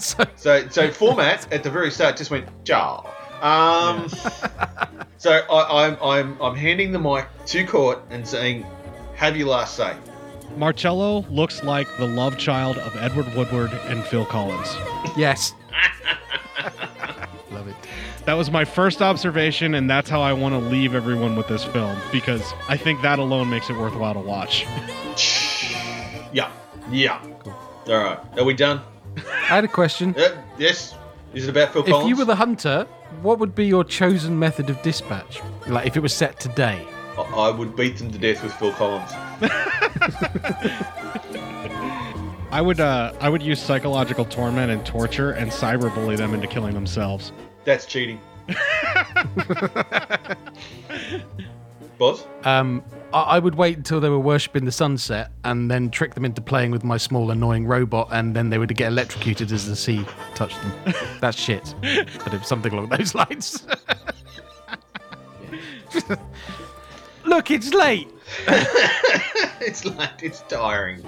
[0.00, 3.06] so, so so format at the very start just went jar.
[3.40, 4.08] Um,
[5.18, 8.64] so I, I'm I'm I'm handing the mic to Court and saying,
[9.16, 9.94] "Have your last say."
[10.56, 14.74] Marcello looks like the love child of Edward Woodward and Phil Collins.
[15.16, 15.52] yes.
[17.50, 17.76] Love it.
[18.24, 21.64] That was my first observation, and that's how I want to leave everyone with this
[21.64, 24.66] film because I think that alone makes it worthwhile to watch.
[26.30, 26.50] Yeah,
[26.90, 27.22] yeah.
[27.86, 28.82] All right, are we done?
[29.16, 30.14] I had a question.
[30.18, 30.94] Uh, yes.
[31.34, 32.86] Is it about Phil If you were the hunter,
[33.22, 35.40] what would be your chosen method of dispatch?
[35.66, 36.86] Like if it was set today?
[37.16, 39.10] I, I would beat them to death with Phil Collins.
[42.50, 46.72] I would uh, I would use psychological torment and torture and cyberbully them into killing
[46.72, 47.32] themselves.
[47.64, 48.20] That's cheating.
[51.98, 52.24] Boz?
[52.44, 56.24] Um, I, I would wait until they were worshipping the sunset and then trick them
[56.24, 59.76] into playing with my small annoying robot, and then they would get electrocuted as the
[59.76, 60.04] sea
[60.34, 60.72] touched them.
[61.20, 61.74] That's shit.
[61.82, 63.66] But it's something along those lines.
[67.24, 68.08] Look, it's late.
[69.60, 71.02] it's like it's tiring.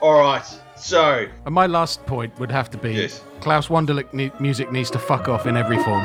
[0.00, 0.44] All right,
[0.76, 3.22] so And my last point would have to be Yes.
[3.40, 6.04] Klaus Wunderlich ne- music needs to fuck off in every form.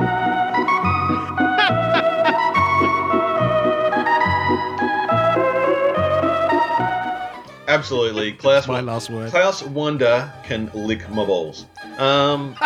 [7.69, 8.67] Absolutely, Klaus.
[8.67, 9.31] my last word.
[9.31, 11.65] Klaus Wonder can lick my balls.
[11.97, 12.55] Um.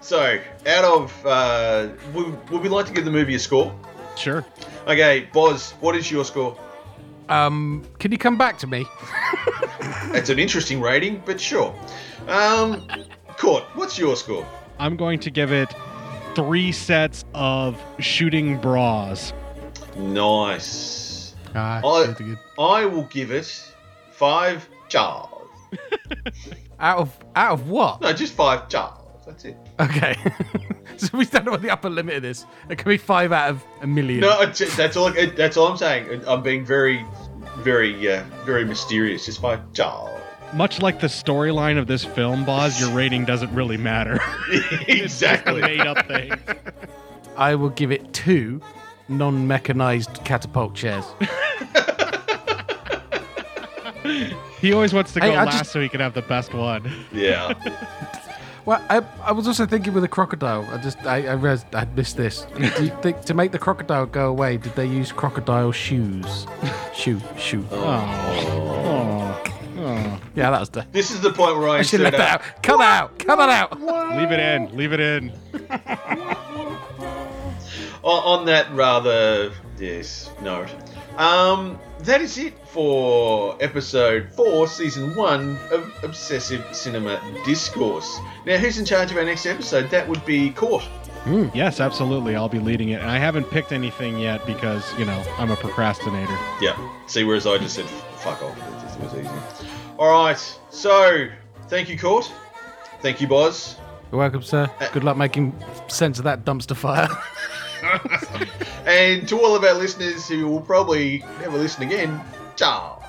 [0.00, 3.74] So, out of, uh, would, would we like to give the movie a score?
[4.16, 4.44] Sure.
[4.86, 6.58] Okay, Boz, what is your score?
[7.30, 8.84] Um, can you come back to me?
[10.12, 11.74] It's an interesting rating, but sure.
[12.28, 12.86] Um,
[13.38, 14.46] Court, what's your score?
[14.78, 15.74] I'm going to give it
[16.34, 19.32] three sets of shooting bras.
[19.96, 21.13] Nice.
[21.54, 22.38] Ah, I, good, good.
[22.58, 23.72] I will give it
[24.10, 25.30] five jars.
[26.80, 28.00] Out of out of what?
[28.00, 28.98] No, just five jars.
[29.26, 29.56] That's it.
[29.80, 30.16] Okay.
[30.96, 32.44] so we don't know what the upper limit of this.
[32.68, 34.20] It could be five out of a million.
[34.20, 35.10] No, that's all.
[35.10, 36.22] That's all I'm saying.
[36.26, 37.06] I'm being very,
[37.58, 39.24] very, uh, very mysterious.
[39.26, 40.20] Just five jars.
[40.52, 44.20] Much like the storyline of this film, Boz, your rating doesn't really matter.
[44.88, 45.62] exactly.
[45.62, 46.32] Made up thing.
[47.36, 48.60] I will give it two
[49.08, 51.04] non-mechanized catapult chairs.
[54.60, 56.54] He always wants to go Hey, I last just- so he can have the best
[56.54, 56.90] one.
[57.12, 57.52] Yeah.
[58.66, 60.66] Well, I, I was also thinking with a crocodile.
[60.72, 62.46] I just I, I realized I'd missed this.
[62.56, 66.46] Do you think to make the crocodile go away, did they use crocodile shoes?
[66.94, 67.66] Shoe, shoe.
[67.70, 67.84] Oh.
[68.86, 69.44] Oh.
[69.80, 70.20] oh.
[70.34, 70.86] Yeah, that was the.
[70.92, 72.62] This is the point where I, I should insert have left that uh, out.
[72.62, 73.18] Cut that out.
[73.18, 74.16] Cut that out.
[74.16, 74.74] Leave it in.
[74.74, 76.36] Leave it in.
[78.04, 80.68] on, on that rather yes note.
[81.18, 88.18] Um, that is it for episode four, season one of Obsessive Cinema Discourse.
[88.46, 89.90] Now, who's in charge of our next episode?
[89.90, 90.86] That would be Court.
[91.54, 92.36] Yes, absolutely.
[92.36, 93.00] I'll be leading it.
[93.00, 96.36] And I haven't picked anything yet because, you know, I'm a procrastinator.
[96.60, 96.76] Yeah.
[97.06, 98.58] See, whereas I just said, fuck off.
[98.58, 99.68] It just was easy.
[99.98, 100.58] All right.
[100.68, 101.28] So,
[101.68, 102.30] thank you, Court.
[103.00, 103.76] Thank you, Boz.
[104.10, 104.70] You're welcome, sir.
[104.92, 105.54] Good luck making
[105.88, 107.08] sense of that dumpster fire.
[108.86, 112.20] And to all of our listeners who will probably never listen again,
[112.54, 113.02] ciao.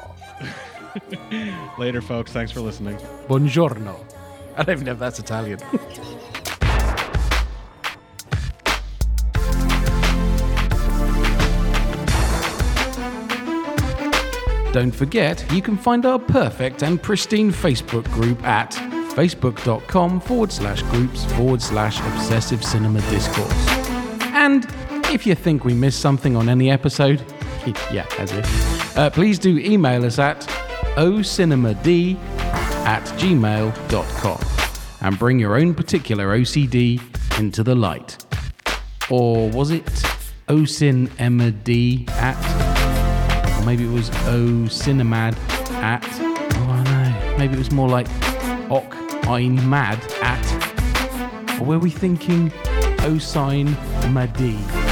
[1.78, 2.32] Later, folks.
[2.32, 2.98] Thanks for listening.
[3.28, 3.96] Buongiorno.
[4.56, 5.60] I don't even know if that's Italian.
[14.72, 18.72] Don't forget, you can find our perfect and pristine Facebook group at
[19.16, 23.95] facebook.com forward slash groups forward slash obsessive cinema discourse.
[24.46, 24.64] And
[25.12, 27.20] if you think we missed something on any episode,
[27.92, 30.42] yeah, as if, uh, please do email us at
[30.98, 32.16] ocinemad
[32.86, 34.46] at gmail.com
[35.02, 37.02] and bring your own particular OCD
[37.40, 38.24] into the light.
[39.10, 39.84] Or was it
[40.48, 45.36] ocinemad at, or maybe it was ocinemad
[45.82, 46.06] at,
[46.54, 48.06] oh I know, maybe it was more like
[48.70, 48.96] ok
[49.28, 52.52] ein mad at, or were we thinking
[53.06, 53.76] osine
[54.14, 54.85] madi?